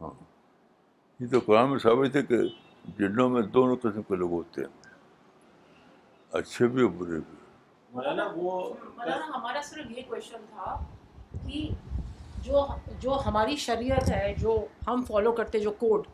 ہاں۔ 0.00 0.10
یہ 1.20 1.26
تو 1.30 1.38
قرآن 1.46 1.70
میں 1.70 1.78
ثابت 1.78 2.16
ہے 2.16 2.22
کہ 2.22 2.36
جنوں 2.98 3.28
میں 3.28 3.42
دونوں 3.42 3.76
قسم 3.76 4.02
کے 4.02 4.16
لوگ 4.16 4.30
ہوتے 4.30 4.60
ہیں۔ 4.60 4.94
اچھے 6.32 6.66
بھی 6.66 6.82
اور 6.82 6.90
برے 6.90 7.10
بھی۔ 7.10 7.36
مولانا 7.92 8.28
وہ 8.36 8.74
مولانا 8.96 9.26
ہمارا 9.26 9.60
صرف 9.62 9.90
یہ 9.90 10.02
کوشچن 10.08 10.44
تھا 10.48 10.84
کہ 11.46 11.68
جو 12.42 12.66
جو 13.00 13.18
ہماری 13.26 13.56
شریعت 13.56 14.10
ہے 14.10 14.34
جو 14.38 14.66
ہم 14.88 15.02
فالو 15.02 15.32
کرتے 15.32 15.58
جو 15.58 15.70
کوڈ 15.70 16.06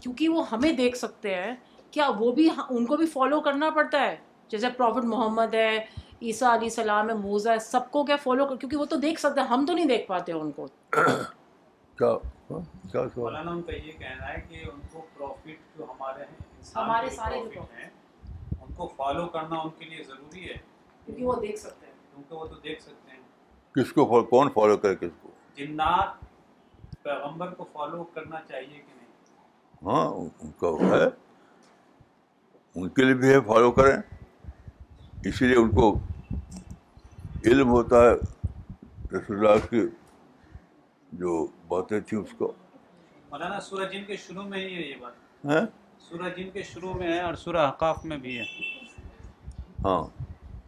کیونکہ 0.00 0.28
وہ 0.28 0.50
ہمیں 0.50 0.72
دیکھ 0.72 0.96
سکتے 0.96 1.34
ہیں 1.34 1.52
کیا 1.90 2.10
وہ 2.18 2.32
بھی 2.32 2.48
ان 2.70 2.86
کو 2.86 2.96
بھی 2.96 3.06
فالو 3.06 3.40
کرنا 3.40 3.70
پڑتا 3.70 4.00
ہے؟ 4.00 4.16
جیسے 4.48 4.66
پروفٹ 4.76 5.04
محمد 5.04 5.54
ہے 5.54 5.86
عیسیٰ 6.22 6.48
علیہ 6.48 6.64
السلام 6.64 7.08
ہے 7.08 7.14
موزا 7.14 7.52
ہے 7.52 7.58
سب 7.58 7.80
کو 7.90 8.04
کیا 8.04 8.16
فالو 8.16 8.46
کر 8.46 8.56
کیونکہ 8.56 8.76
وہ 8.76 8.84
تو 8.84 8.96
دیکھ 8.96 9.20
سکتے 9.20 9.40
ہیں 9.40 9.48
ہم 9.48 9.64
تو 9.66 9.72
نہیں 9.72 9.86
دیکھ 9.86 10.06
پاتے 10.06 10.32
ان 10.32 10.50
کو۔ 10.50 10.66
کیا؟ 10.90 12.06
ہاں؟ 12.06 12.58
کیا 12.90 12.90
سوال؟ 12.92 13.08
مولانا 13.16 13.50
ان 13.50 13.62
کا 13.62 13.72
یہ 13.72 13.92
کہنا 13.92 14.28
ہے 14.28 14.40
کہ 14.48 14.54
ان 14.74 14.80
کو 14.92 15.06
پروفٹ 15.14 15.78
جو 15.78 15.84
ہمارے 15.84 16.24
ہیں 16.24 16.36
انسان 16.56 16.84
ہمارے 16.84 17.08
کے 17.08 17.16
سارے 17.16 17.38
جو 17.38 17.50
prophet 17.50 17.78
ہیں 17.78 17.90
ان 18.60 18.74
کو 18.74 18.86
فالو 18.96 19.26
کرنا 19.26 19.60
ان 19.60 19.68
کے 19.78 19.84
لیے 19.84 20.02
ضروری 20.02 20.48
ہے۔ 20.48 20.54
کیونکہ 21.04 21.24
وہ 21.24 21.34
دیکھ 21.40 21.58
سکتے 21.58 21.86
ہیں۔ 21.86 21.92
کیونکہ 22.14 22.34
وہ 22.34 22.46
تو 22.46 22.54
دیکھ 22.54 22.82
سکتے 22.82 23.10
ہیں۔ 23.10 23.20
کس 23.74 23.92
کو 23.92 24.22
کون 24.22 24.48
فالو 24.54 24.76
کرے 24.76 24.96
کس 24.96 25.12
کو؟ 25.22 25.28
جنات 25.56 26.08
پیغمبر 27.02 27.54
کو 27.54 27.64
فالو 27.72 28.04
کرنا 28.04 28.36
چاہیے 28.48 28.78
کہ 28.78 28.94
نہیں؟ 28.96 29.06
ہاں 29.82 30.06
ان 30.06 30.28
کا 30.60 30.68
ہے۔ 30.68 31.04
ان 32.74 32.88
کے 32.88 33.04
لیے 33.04 33.14
بھی 33.14 33.28
ہے 33.28 33.40
فالو 33.40 33.72
کریں۔ 33.72 34.15
اسی 35.24 35.46
لیے 35.46 35.56
ان 35.56 35.70
کو 35.70 35.98
علم 37.44 37.68
ہوتا 37.68 37.96
ہے 38.02 38.14
رسول 39.12 39.46
اللہ 39.46 39.66
کی 39.66 39.80
جو 41.12 41.46
باتیں 41.68 42.00
تھیں 42.00 42.18
اس 42.18 42.28
کو۔ 42.38 42.52
مولانا 43.30 43.60
سورہ 43.60 43.84
جن 43.92 44.04
کے 44.04 44.16
شروع 44.16 44.42
میں 44.42 44.58
ہی 44.58 44.74
ہے 44.74 44.80
یہ 44.80 44.94
بات۔ 45.00 45.12
ہیں 45.44 45.66
سورہ 45.98 46.28
جن 46.36 46.50
کے 46.50 46.62
شروع 46.62 46.94
میں 46.94 47.12
ہے 47.12 47.20
اور 47.20 47.34
سورہ 47.34 47.68
حقاف 47.68 48.04
میں 48.04 48.16
بھی 48.16 48.38
ہے۔ 48.38 48.44
ہاں۔ 49.84 50.04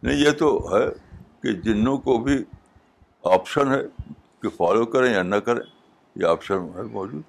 نہیں 0.03 0.17
یہ 0.17 0.31
تو 0.31 0.77
ہے 0.77 0.85
کہ 1.41 1.51
جنوں 1.61 1.97
کو 1.97 2.17
بھی 2.17 2.43
آپشن 3.23 3.71
ہے 3.71 3.81
کہ 4.41 4.49
فالو 4.49 4.85
کریں 4.85 5.13
یا 5.13 5.23
نہ 5.23 5.35
کریں 5.35 5.63
یہ 6.15 6.25
آپشن 6.25 6.53
ہے 6.53 6.81
موجود۔ 6.81 7.23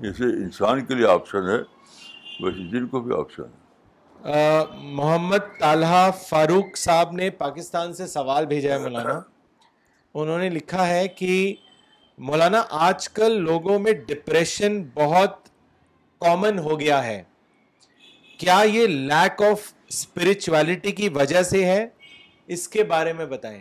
جیسے 0.00 0.24
انسان 0.24 0.84
کے 0.84 0.94
لیے 0.94 1.06
آپشن 1.06 1.48
ہے 1.48 1.79
ویسے 2.42 2.70
جن 2.70 2.86
کو 2.86 3.00
بھی 3.00 3.14
آپشن 3.18 3.42
ہے۔ 3.42 3.60
آ، 4.32 4.64
محمد 4.74 5.58
طالحہ 5.58 6.10
فاروق 6.28 6.76
صاحب 6.76 7.12
نے 7.12 7.30
پاکستان 7.30 7.92
سے 7.92 8.06
سوال 8.06 8.46
بھیجا 8.46 8.74
ہے 8.74 8.78
مولانا۔ 8.78 9.20
انہوں 10.14 10.38
نے 10.38 10.50
لکھا 10.50 10.88
ہے 10.88 11.08
کہ 11.08 11.54
مولانا 12.18 12.62
آج 12.70 13.08
کل 13.08 13.42
لوگوں 13.42 13.78
میں 13.78 13.92
ڈپریشن 13.92 14.82
بہت 14.94 15.48
کامن 16.20 16.58
ہو 16.58 16.80
گیا 16.80 17.04
ہے۔ 17.04 17.22
کیا 18.38 18.62
یہ 18.66 18.86
لیک 18.86 19.42
آف 19.42 19.72
اسپرچویلٹی 19.88 20.92
کی 20.92 21.08
وجہ 21.08 21.42
سے 21.42 21.64
ہے؟ 21.64 21.88
اس 22.46 22.68
کے 22.68 22.84
بارے 22.84 23.12
میں 23.12 23.26
بتائیں۔ 23.26 23.60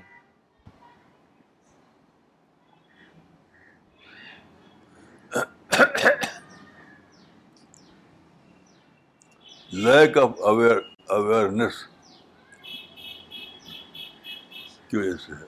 لیک 9.71 10.17
آف 10.17 10.39
اویئر 10.41 10.77
اویئرنیس 11.07 11.83
کی 14.87 14.97
وجہ 14.97 15.15
سے 15.17 15.33
ہے 15.33 15.47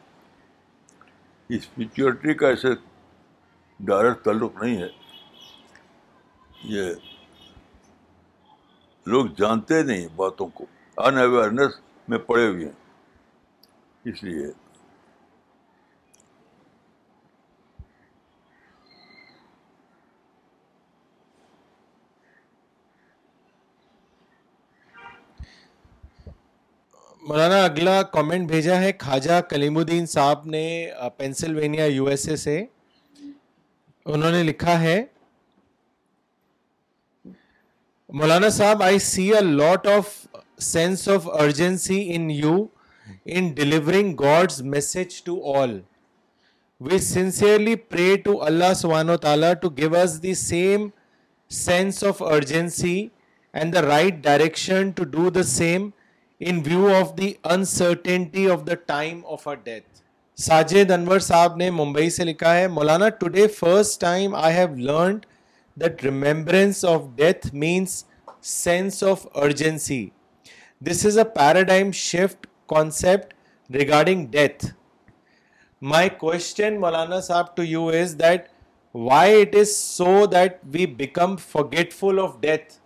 اسپریچولیٹی 1.50 2.34
کا 2.34 2.48
ایسے 2.48 2.74
ڈائریکٹ 3.80 4.24
تعلق 4.24 4.62
نہیں 4.64 4.82
ہے 4.82 4.88
یہ 6.64 6.94
لوگ 9.06 9.28
جانتے 9.38 9.82
نہیں 9.84 10.08
باتوں 10.16 10.48
کو 10.48 10.66
ان 10.98 11.18
اویئرنیس 11.18 11.80
میں 12.08 12.18
پڑے 12.18 12.48
ہوئے 12.48 12.66
ہیں 12.66 14.12
اس 14.12 14.24
لیے 14.24 14.48
مولانا، 27.28 27.64
اگلا 27.64 28.02
کامنٹ 28.14 28.48
بھیجا 28.50 28.80
ہے 28.82 28.92
خواجہ 29.00 29.40
کلیم 29.50 29.78
الدین 29.78 30.06
صاحب 30.14 30.46
نے 30.54 30.66
پینسلوینیا 31.18 31.86
یو 31.86 32.06
ایس 32.08 32.28
اے 32.30 32.36
سے۔ 32.36 32.58
انہوں 34.06 34.32
نے 34.32 34.42
لکھا 34.44 34.80
ہے، 34.82 35.04
مولانا 38.10 38.50
صاحب 38.58 38.84
I 38.84 39.00
see 39.00 39.28
a 39.34 39.42
lot 39.42 39.88
of 39.88 40.10
sense 40.72 41.08
of 41.10 41.28
urgency 41.42 42.00
in 42.16 42.30
you 42.32 42.56
in 43.26 43.52
delivering 43.56 44.16
God's 44.20 44.62
message 44.74 45.22
to 45.26 45.40
all 45.56 45.80
we 46.82 46.98
sincerely 46.98 47.76
pray 47.76 48.16
to 48.24 48.42
اللہ 48.44 48.74
سبحانہ 48.82 49.12
و 49.12 49.18
تعالیٰ 49.28 49.54
to 49.62 49.70
give 49.78 49.96
us 49.96 50.22
the 50.24 50.34
same 50.50 50.88
sense 51.52 51.98
of 52.02 52.22
urgency 52.22 53.12
and 53.54 53.74
the 53.74 53.84
right 53.84 54.22
direction 54.22 54.94
to 54.94 55.06
do 55.16 55.30
the 55.30 55.44
same 55.44 55.92
in 56.42 56.64
view 56.64 56.88
of 56.90 57.16
the 57.16 57.30
uncertainty 57.56 58.48
of 58.50 58.66
the 58.66 58.78
time 58.94 59.24
of 59.36 59.48
our 59.48 59.60
death. 59.66 60.02
Sajid 60.38 60.92
Anwar 60.92 61.20
صاحب 61.20 61.58
نے 61.58 61.70
ممبئی 61.72 62.10
سے 62.10 62.24
لکھا 62.26 62.56
ہے 62.56 62.68
مولانا 62.68 63.10
today 63.20 63.48
first 63.60 64.00
time 64.02 64.36
I 64.36 64.56
have 64.56 64.76
learned 64.76 65.26
that 65.78 66.04
remembrance 66.04 66.84
of 66.86 67.02
death 67.16 67.48
means 67.54 68.04
sense 68.54 69.04
of 69.04 69.26
urgency 69.44 70.06
this 70.90 71.06
is 71.06 71.18
a 71.18 71.24
paradigm 71.36 71.92
shift 72.06 72.48
concept 72.70 73.34
regarding 73.70 74.28
death 74.32 74.66
my 75.82 76.08
question 76.10 76.78
maulana 76.78 77.18
sahab 77.28 77.56
to 77.56 77.66
you 77.66 77.90
is 77.90 78.16
that 78.18 78.50
why 78.96 79.26
it 79.28 79.56
is 79.56 79.76
so 79.76 80.28
that 80.28 80.60
we 80.72 80.86
become 80.86 81.38
forgetful 81.38 82.20
of 82.20 82.40
death? 82.40 82.78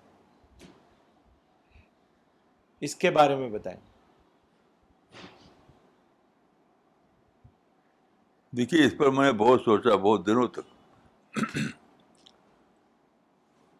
اس 2.85 2.95
کے 2.95 3.11
بارے 3.11 3.35
میں 3.35 3.49
بتائیں۔ 3.49 3.79
دیکھیے، 8.55 8.85
اس 8.85 8.93
پر 8.97 9.09
میں 9.09 9.31
نے 9.31 9.37
بہت 9.37 9.61
سوچا، 9.61 9.95
بہت 9.95 10.25
دنوں 10.25 10.47
تک۔ 10.47 10.65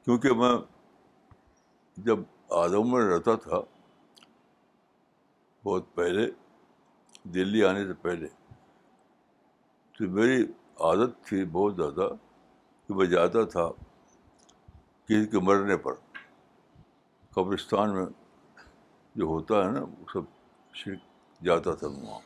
کیونکہ 0.06 0.34
میں 0.34 0.56
جب 1.97 2.20
آدم 2.49 2.91
میں 2.91 3.01
رہتا 3.01 3.36
تھا، 3.36 3.60
بہت 5.64 5.95
پہلے، 5.95 6.32
دلی 7.24 7.64
آنے 7.64 7.86
سے 7.86 7.93
پہلے، 7.93 8.28
تو 9.91 10.10
میری 10.10 10.43
عادت 10.80 11.26
تھی 11.26 11.45
بہت 11.45 11.76
زیادہ 11.76 12.10
کہ 12.88 12.93
میں 12.93 13.06
جاتا 13.06 13.43
تھا 13.45 13.68
کسی 15.06 15.26
کے 15.26 15.39
مرنے 15.39 15.78
پر، 15.78 15.93
قبرستان 17.30 17.95
میں۔ 17.95 18.24
جو 19.16 19.26
ہوتا 19.26 19.66
ہے 19.66 19.72
نا، 19.72 19.82
وہ 19.82 20.05
سب 20.13 20.22
شرک 20.74 20.99
جاتا 21.43 21.76
تھا 21.76 21.88
وہاں۔ 21.88 22.20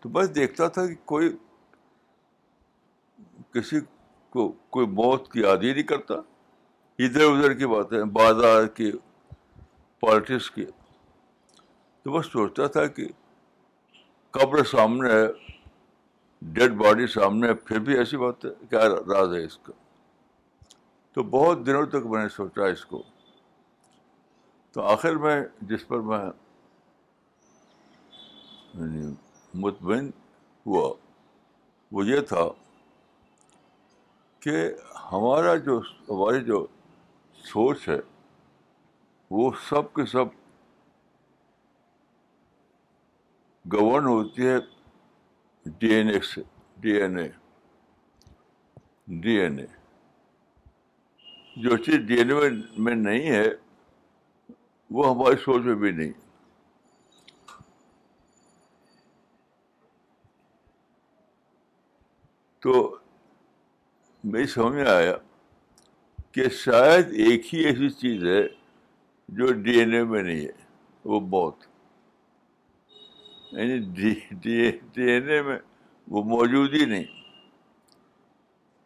تو 0.00 0.08
بس 0.08 0.34
دیکھتا 0.34 0.68
تھا 0.68 0.86
کہ 0.86 0.94
کوئی 1.04 1.36
کسی 3.52 3.80
کو 4.30 4.52
کوئی 4.70 4.86
موت 4.86 5.32
کی 5.32 5.40
یاد 5.40 5.56
ہی 5.56 5.72
نہیں 5.72 5.82
کرتا۔ 5.82 6.14
ادھر 6.98 7.20
ادھر 7.20 7.54
کی 7.54 7.66
باتیں، 7.66 8.04
بازار 8.04 8.66
کی 8.66 8.92
پالیٹکس 10.00 10.50
کی 10.50 10.66
تو 12.02 12.12
بس 12.12 12.26
سوچتا 12.26 12.66
تھا 12.66 12.86
کہ 12.86 13.08
قبر 14.30 14.64
سامنے 14.64 15.10
ہے 15.12 15.26
ڈیڈ 16.42 16.72
باڈی 16.72 17.06
سامنے 17.06 17.48
ہے، 17.48 17.54
پھر 17.54 17.78
بھی 17.78 17.98
ایسی 17.98 18.16
بات 18.16 18.44
ہے 18.44 18.50
کیا 18.70 18.88
راز 18.88 19.34
ہے 19.34 19.44
اس 19.44 19.58
کا؟ 19.58 19.72
تو 21.12 21.22
بہت 21.22 21.66
دنوں 21.66 21.86
تک 21.86 22.06
میں 22.06 22.22
نے 22.22 22.28
سوچا 22.28 22.66
اس 22.66 22.86
کو۔ 22.86 23.02
تو 24.72 24.82
آخر 24.82 25.16
میں 25.16 25.44
جس 25.62 25.88
پر 25.88 26.00
میں 26.00 26.24
یعنی 28.74 29.14
مطمئن 29.54 30.10
ہوا، 30.66 30.94
وہ 31.92 32.06
یہ 32.06 32.20
تھا 32.20 32.48
کہ 34.40 34.74
ہمارا 35.12 35.56
جو، 35.56 35.80
ہماری 35.80 36.44
جو 36.44 36.66
سوچ 37.34 37.88
ہے، 37.88 37.98
وہ 39.30 39.50
سب 39.68 39.94
کے 39.94 40.06
سب 40.06 40.24
گورن 43.72 44.06
ہوتی 44.06 44.46
ہے 44.46 44.56
ڈی 45.64 45.94
این 45.94 46.08
اے 46.08 46.20
سے، 46.20 46.42
D 46.76 46.90
N 46.90 47.18
A, 47.18 47.28
D 49.08 49.40
N 49.40 49.58
A. 49.58 49.66
جو 51.56 51.76
چیز 51.76 51.94
ڈی 51.94 52.14
این 52.14 52.30
اے 52.30 52.50
میں 52.78 52.94
نہیں 52.94 53.30
ہے 53.30 53.44
وہ 54.90 55.10
ہماری 55.10 55.36
سوچ 55.36 55.62
میں 55.62 55.74
بھی 55.74 55.90
نہیں۔ 55.90 56.12
تو 62.58 62.98
میری 64.24 64.46
سمجھ 64.46 64.74
میں 64.74 64.86
آیا 64.86 65.16
کہ 66.32 66.48
شاید 66.48 67.06
ایک 67.06 67.54
ہی 67.54 67.58
ایسی 67.58 67.90
چیز 67.90 68.24
ہے 68.24 68.48
جو 69.28 69.52
ڈی 69.52 69.78
این 69.78 69.92
اے 69.92 70.04
میں 70.04 70.22
نہیں 70.22 70.46
ہے، 70.46 70.52
وہ 71.04 71.20
موت۔ 71.20 71.56
یعنی 73.52 73.78
ڈی 74.40 75.10
این 75.10 75.28
اے 75.28 75.42
میں 75.42 75.58
وہ 76.08 76.22
موجود 76.22 76.74
ہی 76.74 76.84
نہیں۔ 76.84 77.04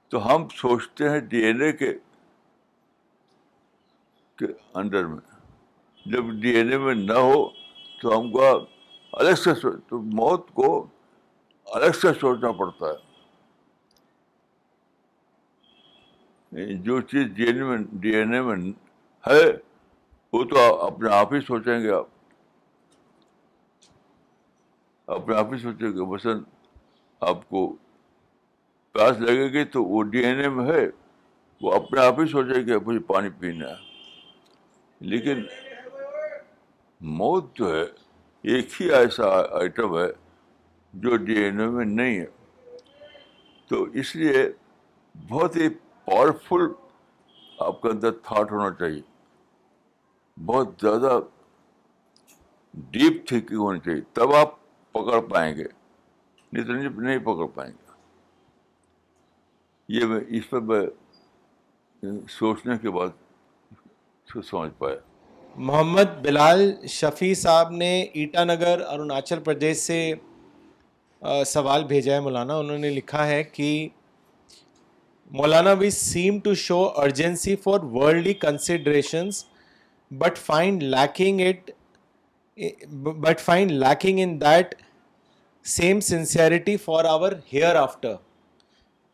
تو 0.09 0.35
ہم 0.35 0.49
سوچتے 0.49 1.09
ہیں 1.09 1.21
ڈی 1.21 1.45
این 1.45 1.63
اے 1.63 1.73
کے 1.73 1.95
انڈر 4.75 5.07
میں۔ 5.07 5.32
جب 6.07 6.25
ڈی 6.31 6.51
این 6.51 6.73
اے 6.73 6.79
میں 6.79 6.95
نہ 6.95 7.13
ہو 7.13 7.49
تو 8.01 8.21
ہم 8.21 8.33
کو 8.33 8.67
الگ 9.13 9.35
سے 9.35 9.51
تو 9.89 9.99
موت 9.99 10.51
کو 10.51 10.87
الگ 11.67 11.91
سے 11.91 12.09
سوچنا 12.21 12.53
پڑتا 12.53 12.87
ہے۔ 12.87 13.13
یعنی 16.53 16.75
جو 16.75 17.01
چیز 17.01 17.27
ڈی 17.27 17.45
این 17.45 17.57
اے 17.57 17.63
میں 17.63 17.79
ڈی 17.93 18.17
این 18.17 18.35
اے 18.35 18.41
میں 18.41 18.57
ہے، 19.27 19.53
وہ 20.33 20.45
تو 20.45 20.81
اپنے 20.81 21.11
آپ 21.11 21.35
ہی 21.35 21.41
سوچیں 21.41 21.81
گے 21.81 21.91
آپ۔ 21.91 22.07
اپنے 25.07 25.37
آپ 25.37 25.53
ہی 25.53 25.59
سوچیں 25.59 25.89
گے۔ 25.89 26.07
مثلاً 26.07 26.43
آپ 27.21 27.49
کو 27.49 27.77
پیاس 28.93 29.19
لگے 29.19 29.53
گی 29.53 29.65
تو 29.65 29.85
وہ 29.85 30.03
ڈی 30.03 30.25
این 30.25 30.41
اے 30.41 30.49
میں 30.49 30.67
ہے، 30.67 30.87
وہ 31.61 31.73
اپنے 31.73 32.01
آپ 32.01 32.21
ہی 32.21 32.27
سوچے 32.27 32.63
کہ 32.63 32.79
مجھے 32.87 33.01
پانی 33.01 33.29
پینا 33.39 33.69
ہے۔ 33.69 33.93
لیکن 35.01 35.43
موت 37.05 37.57
جو 37.57 37.75
ہے، 37.75 37.83
ایک 38.43 38.83
ہی 38.83 38.93
ایسا 38.93 39.25
آئٹم 39.31 39.99
ہے 39.99 40.07
جو 40.93 41.17
ڈی 41.17 41.45
این 41.45 41.61
اے 41.61 41.67
میں 41.67 41.85
نہیں 41.85 42.21
ہے۔ 42.21 42.27
تو 43.67 43.83
اس 43.83 44.17
لیے 44.17 44.53
بہت 45.29 45.57
ہی 45.57 45.69
پاورفل 46.05 46.73
آپ 47.59 47.83
کے 47.83 47.89
اندر 47.89 48.13
تھاٹ 48.13 48.53
ہونا 48.53 48.75
چاہیے۔ 48.79 49.03
بہت 50.47 50.69
زیادہ 50.81 51.21
ڈیپ 52.75 53.29
تھنکنگ 53.29 53.57
ہونی 53.57 53.81
چاہیے۔ 53.81 54.01
تب 54.13 54.35
آپ 54.35 54.55
پکڑ 54.93 55.21
پائیں 55.21 55.57
گے۔ 55.57 55.65
نہیں 56.53 56.65
تو 56.65 56.73
نہیں 57.01 57.19
پکڑ 57.19 57.47
پائیں 57.55 57.73
گے۔ 57.73 57.93
یہ 59.89 60.05
میں 60.07 60.21
اس 60.29 60.51
پر 60.51 60.61
میں 60.61 60.87
سوچنے 62.29 62.79
کے 62.79 62.91
بعد 62.91 63.09
سمجھ 64.45 64.73
پایا۔ 64.79 65.12
محمد 65.57 66.21
بلال 66.23 66.87
شفیع 66.87 67.35
صاحب 67.35 67.71
نے 67.71 68.03
ایٹا 68.03 68.45
نگر 68.45 68.81
اروناچل 68.89 69.39
پردیش 69.39 69.77
سے 69.77 70.15
سوال 71.47 71.85
بھیجا 71.85 72.15
ہے 72.15 72.21
مولانا۔ 72.21 72.57
انہوں 72.57 72.79
نے 72.79 72.91
لکھا 72.91 73.27
ہے 73.27 73.45
کہ 73.45 73.89
مولانا 75.31 75.73
we 75.73 75.91
seem 75.91 76.39
to 76.39 76.55
show 76.55 76.89
urgency 76.97 77.57
for 77.57 77.81
worldly 77.81 78.35
considerations 78.35 79.45
but 80.11 80.39
find 80.39 80.83
lacking 80.83 81.41
it 81.41 81.71
but 82.93 83.41
find 83.41 83.71
lacking 83.71 84.19
in 84.19 84.41
that 84.41 84.75
same 85.65 86.01
sincerity 86.01 86.77
for 86.77 87.05
our 87.05 87.33
hereafter 87.77 88.15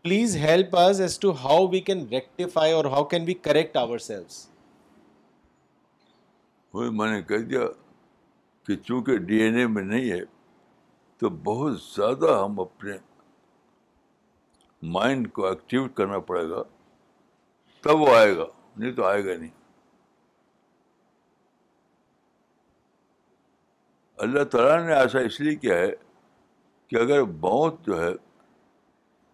please 0.02 0.36
help 0.36 0.76
us 0.76 1.00
as 1.00 1.18
to 1.18 1.30
how 1.30 1.66
we 1.66 1.80
can 1.80 2.06
rectify 2.10 2.72
اور 2.72 2.84
how 2.84 3.04
can 3.04 3.24
we 3.26 3.34
correct 3.34 3.76
ourselves 3.98 4.48
وہی 6.78 6.90
میں 6.90 7.10
نے 7.12 7.22
کہہ 7.22 7.44
دیا 7.44 7.60
کہ 8.66 8.76
چونکہ 8.76 9.16
D 9.18 9.36
N 9.36 9.56
A 9.56 9.66
میں 9.66 9.82
نہیں 9.82 10.10
ہے، 10.10 10.24
تو 11.18 11.28
بہت 11.28 11.80
زیادہ 11.82 12.44
ہم 12.44 12.60
اپنے 12.60 12.96
مائنڈ 14.82 15.32
کو 15.32 15.46
ایکٹیو 15.46 15.88
کرنا 15.88 16.18
پڑے 16.18 16.48
گا، 16.50 16.62
تب 17.84 18.00
وہ 18.00 18.14
آئے 18.16 18.36
گا، 18.36 18.44
نہیں 18.76 18.92
تو 18.92 19.04
آئے 19.04 19.24
گا 19.24 19.36
نہیں۔ 19.38 19.50
اللہ 24.18 24.44
تعالیٰ 24.44 24.86
نے 24.86 24.94
ایسا 24.94 25.18
اس 25.18 25.40
لیے 25.40 25.54
کیا 25.54 25.76
ہے 25.78 25.90
کہ 26.90 26.96
اگر 26.96 27.22
موت 27.22 27.86
جو 27.86 28.02
ہے 28.02 28.12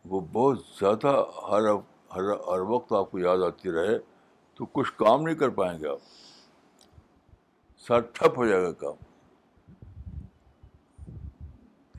وہ 0.04 0.20
بہت 0.32 0.58
زیادہ 0.80 1.14
ہر 1.50 1.68
ہر 2.16 2.30
ہر 2.48 2.60
وقت 2.60 2.92
آپ 2.92 3.10
کو 3.10 3.18
یاد 3.18 3.38
آتی 3.46 3.72
رہے، 3.72 3.98
تو 4.54 4.66
کچھ 4.66 4.92
کام 4.96 5.22
نہیں 5.22 5.34
کر 5.34 5.48
پائیں 5.48 5.78
گے 5.78 5.88
آپ۔ 5.88 5.98
سارا 7.86 8.00
ٹھپ 8.00 8.38
ہو 8.38 8.46
جائے 8.46 8.62
گا 8.62 8.72
کام۔ 8.72 8.94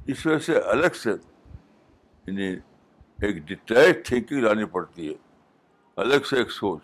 اس 0.08 0.26
وجہ 0.26 0.38
سے 0.38 0.60
الگ 0.60 0.96
سے 0.96 1.10
یعنی 2.28 2.44
ایک 3.22 3.36
ڈیٹیچ 3.36 4.08
تھنکنگ 4.08 4.38
لانی 4.38 4.66
پڑتی 4.66 5.10
ہے۔ 5.10 5.16
الگ 5.96 6.24
سے 6.30 6.38
ایک 6.38 6.52
سوچ۔ 6.52 6.82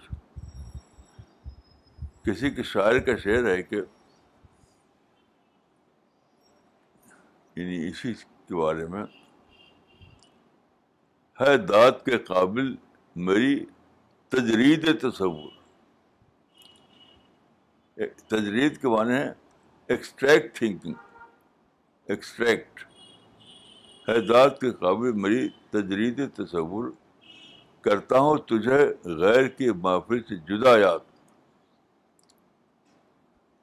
کسی 2.24 2.50
کے 2.50 2.64
شاعر 2.64 3.00
کا 3.00 3.16
شعر 3.16 3.46
ہے 3.46 3.64
کہ 3.64 3.76
یعنی 7.56 7.88
اسی 7.88 8.14
کے 8.14 8.56
بارے 8.56 8.86
میں، 8.86 9.04
ہے 11.42 11.58
داد 11.58 11.92
کے 12.06 12.18
قابل 12.18 12.76
میری 13.16 13.66
تجرید 14.30 15.02
تصور۔ 15.02 15.61
تجرید 18.28 18.82
کے 18.82 18.88
معنی 18.88 19.14
ہے 19.14 19.34
ایکسٹریکٹ 19.88 20.58
تھنکنگ 20.58 20.94
ایکسٹریکٹ 22.08 22.84
ہے 24.10 24.22
داد 24.22 24.50
کے 24.62 24.72
قابل 24.72 25.12
میری 25.12 25.50
تجرید 25.70 26.22
تصور. 26.34 26.92
کرتا 27.82 28.20
ہوں 28.20 28.38
تجھے 28.38 28.80
غیر 29.16 29.48
کی 29.48 29.70
محفل 29.70 30.24
سے 30.24 30.36
جدا 30.36 30.78
یاد. 30.78 31.00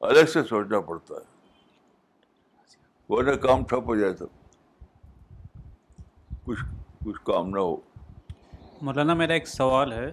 الگ 0.00 0.24
سے 0.24 0.42
سوچنا 0.42 0.80
پڑتا 0.80 1.14
ہے. 1.14 1.26
ورنہ 3.08 3.36
کام 3.36 3.64
ٹھپ 3.64 3.86
ہو 3.86 3.96
جائے 3.96 4.12
تو 4.12 4.26
کچھ 6.44 6.60
کچھ 7.04 7.20
کام 7.24 7.50
نہ 7.50 7.58
ہو. 7.58 7.76
مولانا، 8.82 9.14
میرا 9.14 9.32
ایک 9.32 9.48
سوال 9.48 9.92
ہے۔ 9.92 10.12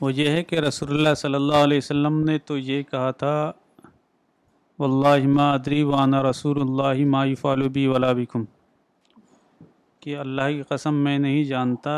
وہ 0.00 0.12
یہ 0.14 0.28
ہے 0.30 0.42
کہ 0.44 0.58
رسول 0.60 0.90
اللہ 0.90 1.14
صلی 1.18 1.34
اللہ 1.34 1.64
علیہ 1.64 1.78
وسلم 1.78 2.18
نے 2.24 2.38
تو 2.46 2.56
یہ 2.58 2.82
کہا 2.90 3.10
تھا، 3.10 3.52
واللہ 4.78 5.26
ما 5.28 5.50
ادری 5.52 5.82
وانا 5.82 6.22
رسول 6.22 6.60
اللہ 6.60 7.04
ما 7.10 7.24
یفعل 7.24 7.68
بی 7.68 7.86
ولا 7.86 8.12
بکم. 8.12 8.44
کہ 10.02 10.16
اللہ 10.18 10.48
کی 10.48 10.62
قسم 10.68 10.94
میں 11.04 11.18
نہیں 11.18 11.44
جانتا 11.44 11.94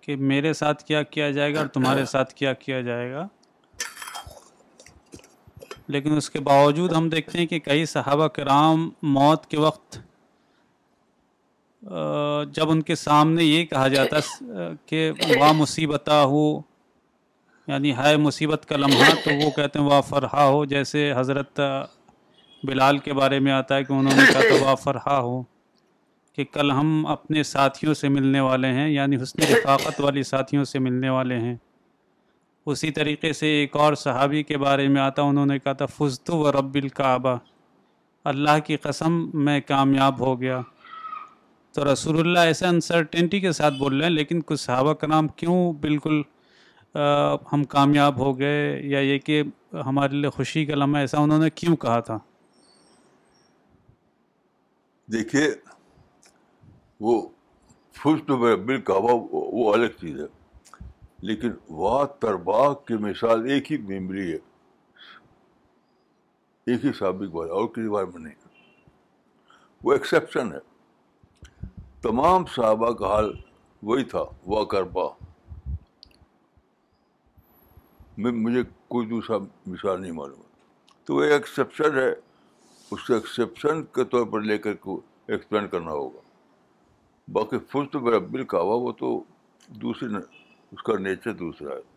کہ 0.00 0.16
میرے 0.16 0.52
ساتھ 0.52 0.84
کیا 0.84 1.02
کیا 1.02 1.30
جائے 1.30 1.54
گا 1.54 1.58
اور 1.60 1.68
تمہارے 1.74 2.04
ساتھ 2.12 2.34
کیا 2.34 2.52
کیا 2.52 2.80
جائے 2.80 3.10
گا۔ 3.12 3.26
لیکن 5.88 6.16
اس 6.16 6.30
کے 6.30 6.40
باوجود 6.46 6.92
ہم 6.92 7.08
دیکھتے 7.08 7.38
ہیں 7.38 7.46
کہ 7.46 7.58
کئی 7.64 7.84
صحابہ 7.86 8.28
کرام 8.38 8.88
موت 9.16 9.46
کے 9.46 9.58
وقت 9.60 9.98
جب 12.54 12.70
ان 12.70 12.80
کے 12.82 12.94
سامنے 12.94 13.44
یہ 13.44 13.64
کہا 13.64 13.88
جاتا 13.88 14.16
کہ 14.86 15.10
واہ 15.40 15.52
مصیبت 15.56 16.08
ہو 16.08 16.46
یعنی 17.66 17.96
ہے 17.96 18.16
مصیبت 18.16 18.66
کا 18.66 18.76
لمحہ، 18.76 19.14
تو 19.24 19.30
وہ 19.34 19.50
کہتے 19.50 19.78
ہیں 19.78 19.86
واہ 19.86 20.00
فرحا 20.00 20.46
ہو، 20.46 20.64
جیسے 20.64 21.12
حضرت 21.16 21.60
بلال 22.62 22.98
کے 22.98 23.12
بارے 23.12 23.38
میں 23.38 23.52
آتا 23.52 23.76
ہے 23.76 23.84
کہ 23.84 23.92
انہوں 23.92 24.16
نے 24.16 24.22
کہا 24.32 24.40
تھا، 24.40 24.64
واہ 24.64 24.74
فرحا 24.74 25.18
ہو 25.20 25.42
کہ 26.38 26.44
کل 26.44 26.70
ہم 26.70 27.06
اپنے 27.06 27.42
ساتھیوں 27.42 27.94
سے 27.94 28.08
ملنے 28.08 28.40
والے 28.40 28.68
ہیں 28.68 28.88
یعنی 28.88 29.16
حسن 29.16 29.42
رفاقت 29.42 30.00
والی 30.00 30.22
ساتھیوں 30.22 30.64
سے 30.64 30.78
ملنے 30.78 31.08
والے 31.08 31.38
ہیں۔ 31.38 31.54
اسی 32.66 32.90
طریقے 32.90 33.32
سے 33.32 33.46
ایک 33.46 33.76
اور 33.76 33.94
صحابی 33.94 34.42
کے 34.42 34.58
بارے 34.58 34.86
میں 34.88 35.00
آتا، 35.00 35.22
انہوں 35.22 35.46
نے 35.46 35.58
کہا 35.58 35.72
تھا 35.72 35.86
فضتو 35.86 36.38
و 36.38 36.52
رب 36.52 36.74
الکعبہ، 36.74 37.36
اللہ 38.24 38.58
کی 38.66 38.76
قسم 38.76 39.28
میں 39.34 39.60
کامیاب 39.60 40.20
ہو 40.20 40.40
گیا۔ 40.40 40.60
تو 41.74 41.92
رسول 41.92 42.18
اللہ 42.20 42.38
ایسے 42.38 42.66
انسرٹینٹی 42.66 43.40
کے 43.40 43.52
ساتھ 43.52 43.74
بول 43.74 43.96
رہے 43.96 44.06
ہیں، 44.06 44.14
لیکن 44.14 44.40
کچھ 44.46 44.60
صحابہ 44.60 44.92
کا 44.92 45.06
نام 45.06 45.28
کیوں 45.28 45.72
بالکل 45.72 46.22
ہم 47.52 47.64
کامیاب 47.64 48.18
ہو 48.18 48.38
گئے 48.38 48.80
یا 48.82 49.00
یہ 49.00 49.18
کہ 49.18 49.42
ہمارے 49.72 50.14
لیے 50.14 50.30
خوشی 50.30 50.66
کا 50.66 50.74
لمحہ 50.74 51.00
ایسا 51.00 51.18
انہوں 51.18 51.38
نے 51.38 51.50
کیوں 51.50 51.76
کہا 51.76 52.00
تھا؟ 52.00 52.18
دیکھیے، 55.12 55.54
وہ 57.00 57.28
فسٹ 57.92 58.30
بل 58.30 58.80
کعبہ 58.80 59.26
وہ 59.32 59.74
الگ 59.74 59.86
چیز 59.86 60.20
ہے۔ 60.20 60.46
لیکن 61.22 61.50
واہ 61.70 62.04
ترباہ 62.04 62.72
کی 62.72 62.94
مثال 62.94 63.44
ایک 63.44 63.72
ہی 63.72 63.76
میمری 63.76 64.32
ہے۔ 64.32 64.38
ایک 66.66 66.84
ہی 66.84 66.90
سابق 66.98 67.34
بارے 67.34 67.50
اور 67.50 67.66
کسی 67.66 67.88
بارے 67.88 68.06
میں 68.06 68.20
نہیں۔ 68.20 68.48
وہ 69.84 69.92
ایکسیپشن 69.92 70.52
ہے۔ 70.52 70.58
تمام 72.02 72.44
صحابہ 72.46 72.92
کا 72.92 73.06
حال 73.06 73.32
وہی 73.82 74.04
تھا 74.04 74.22
وہ 74.46 74.64
کربا 74.64 75.25
مجھے 78.16 78.62
کوئی 78.88 79.06
دوسرا 79.06 79.36
مثال 79.66 80.02
نہیں 80.02 80.12
معلوم 80.12 80.40
تو 81.04 81.14
وہ 81.14 81.22
ایکسیپشن 81.22 81.98
ہے۔ 81.98 82.14
اس 82.90 83.10
ایکسیپشن 83.10 83.84
کے 83.84 84.04
طور 84.04 84.26
پر 84.26 84.40
لے 84.40 84.58
کر 84.58 84.74
کو 84.74 85.00
ایکسپلین 85.26 85.68
کرنا 85.68 85.90
ہوگا۔ 85.90 86.20
باقی 87.32 87.56
فرست 87.58 87.96
ربل 87.96 88.44
کا 88.44 88.60
ہوا 88.60 88.74
وہ 88.74 88.92
تو 88.92 89.24
دوسری 89.68 90.08
اس 90.72 90.82
کا 90.82 90.98
نیچر 90.98 91.32
دوسرا 91.32 91.74
ہے۔ 91.74 91.95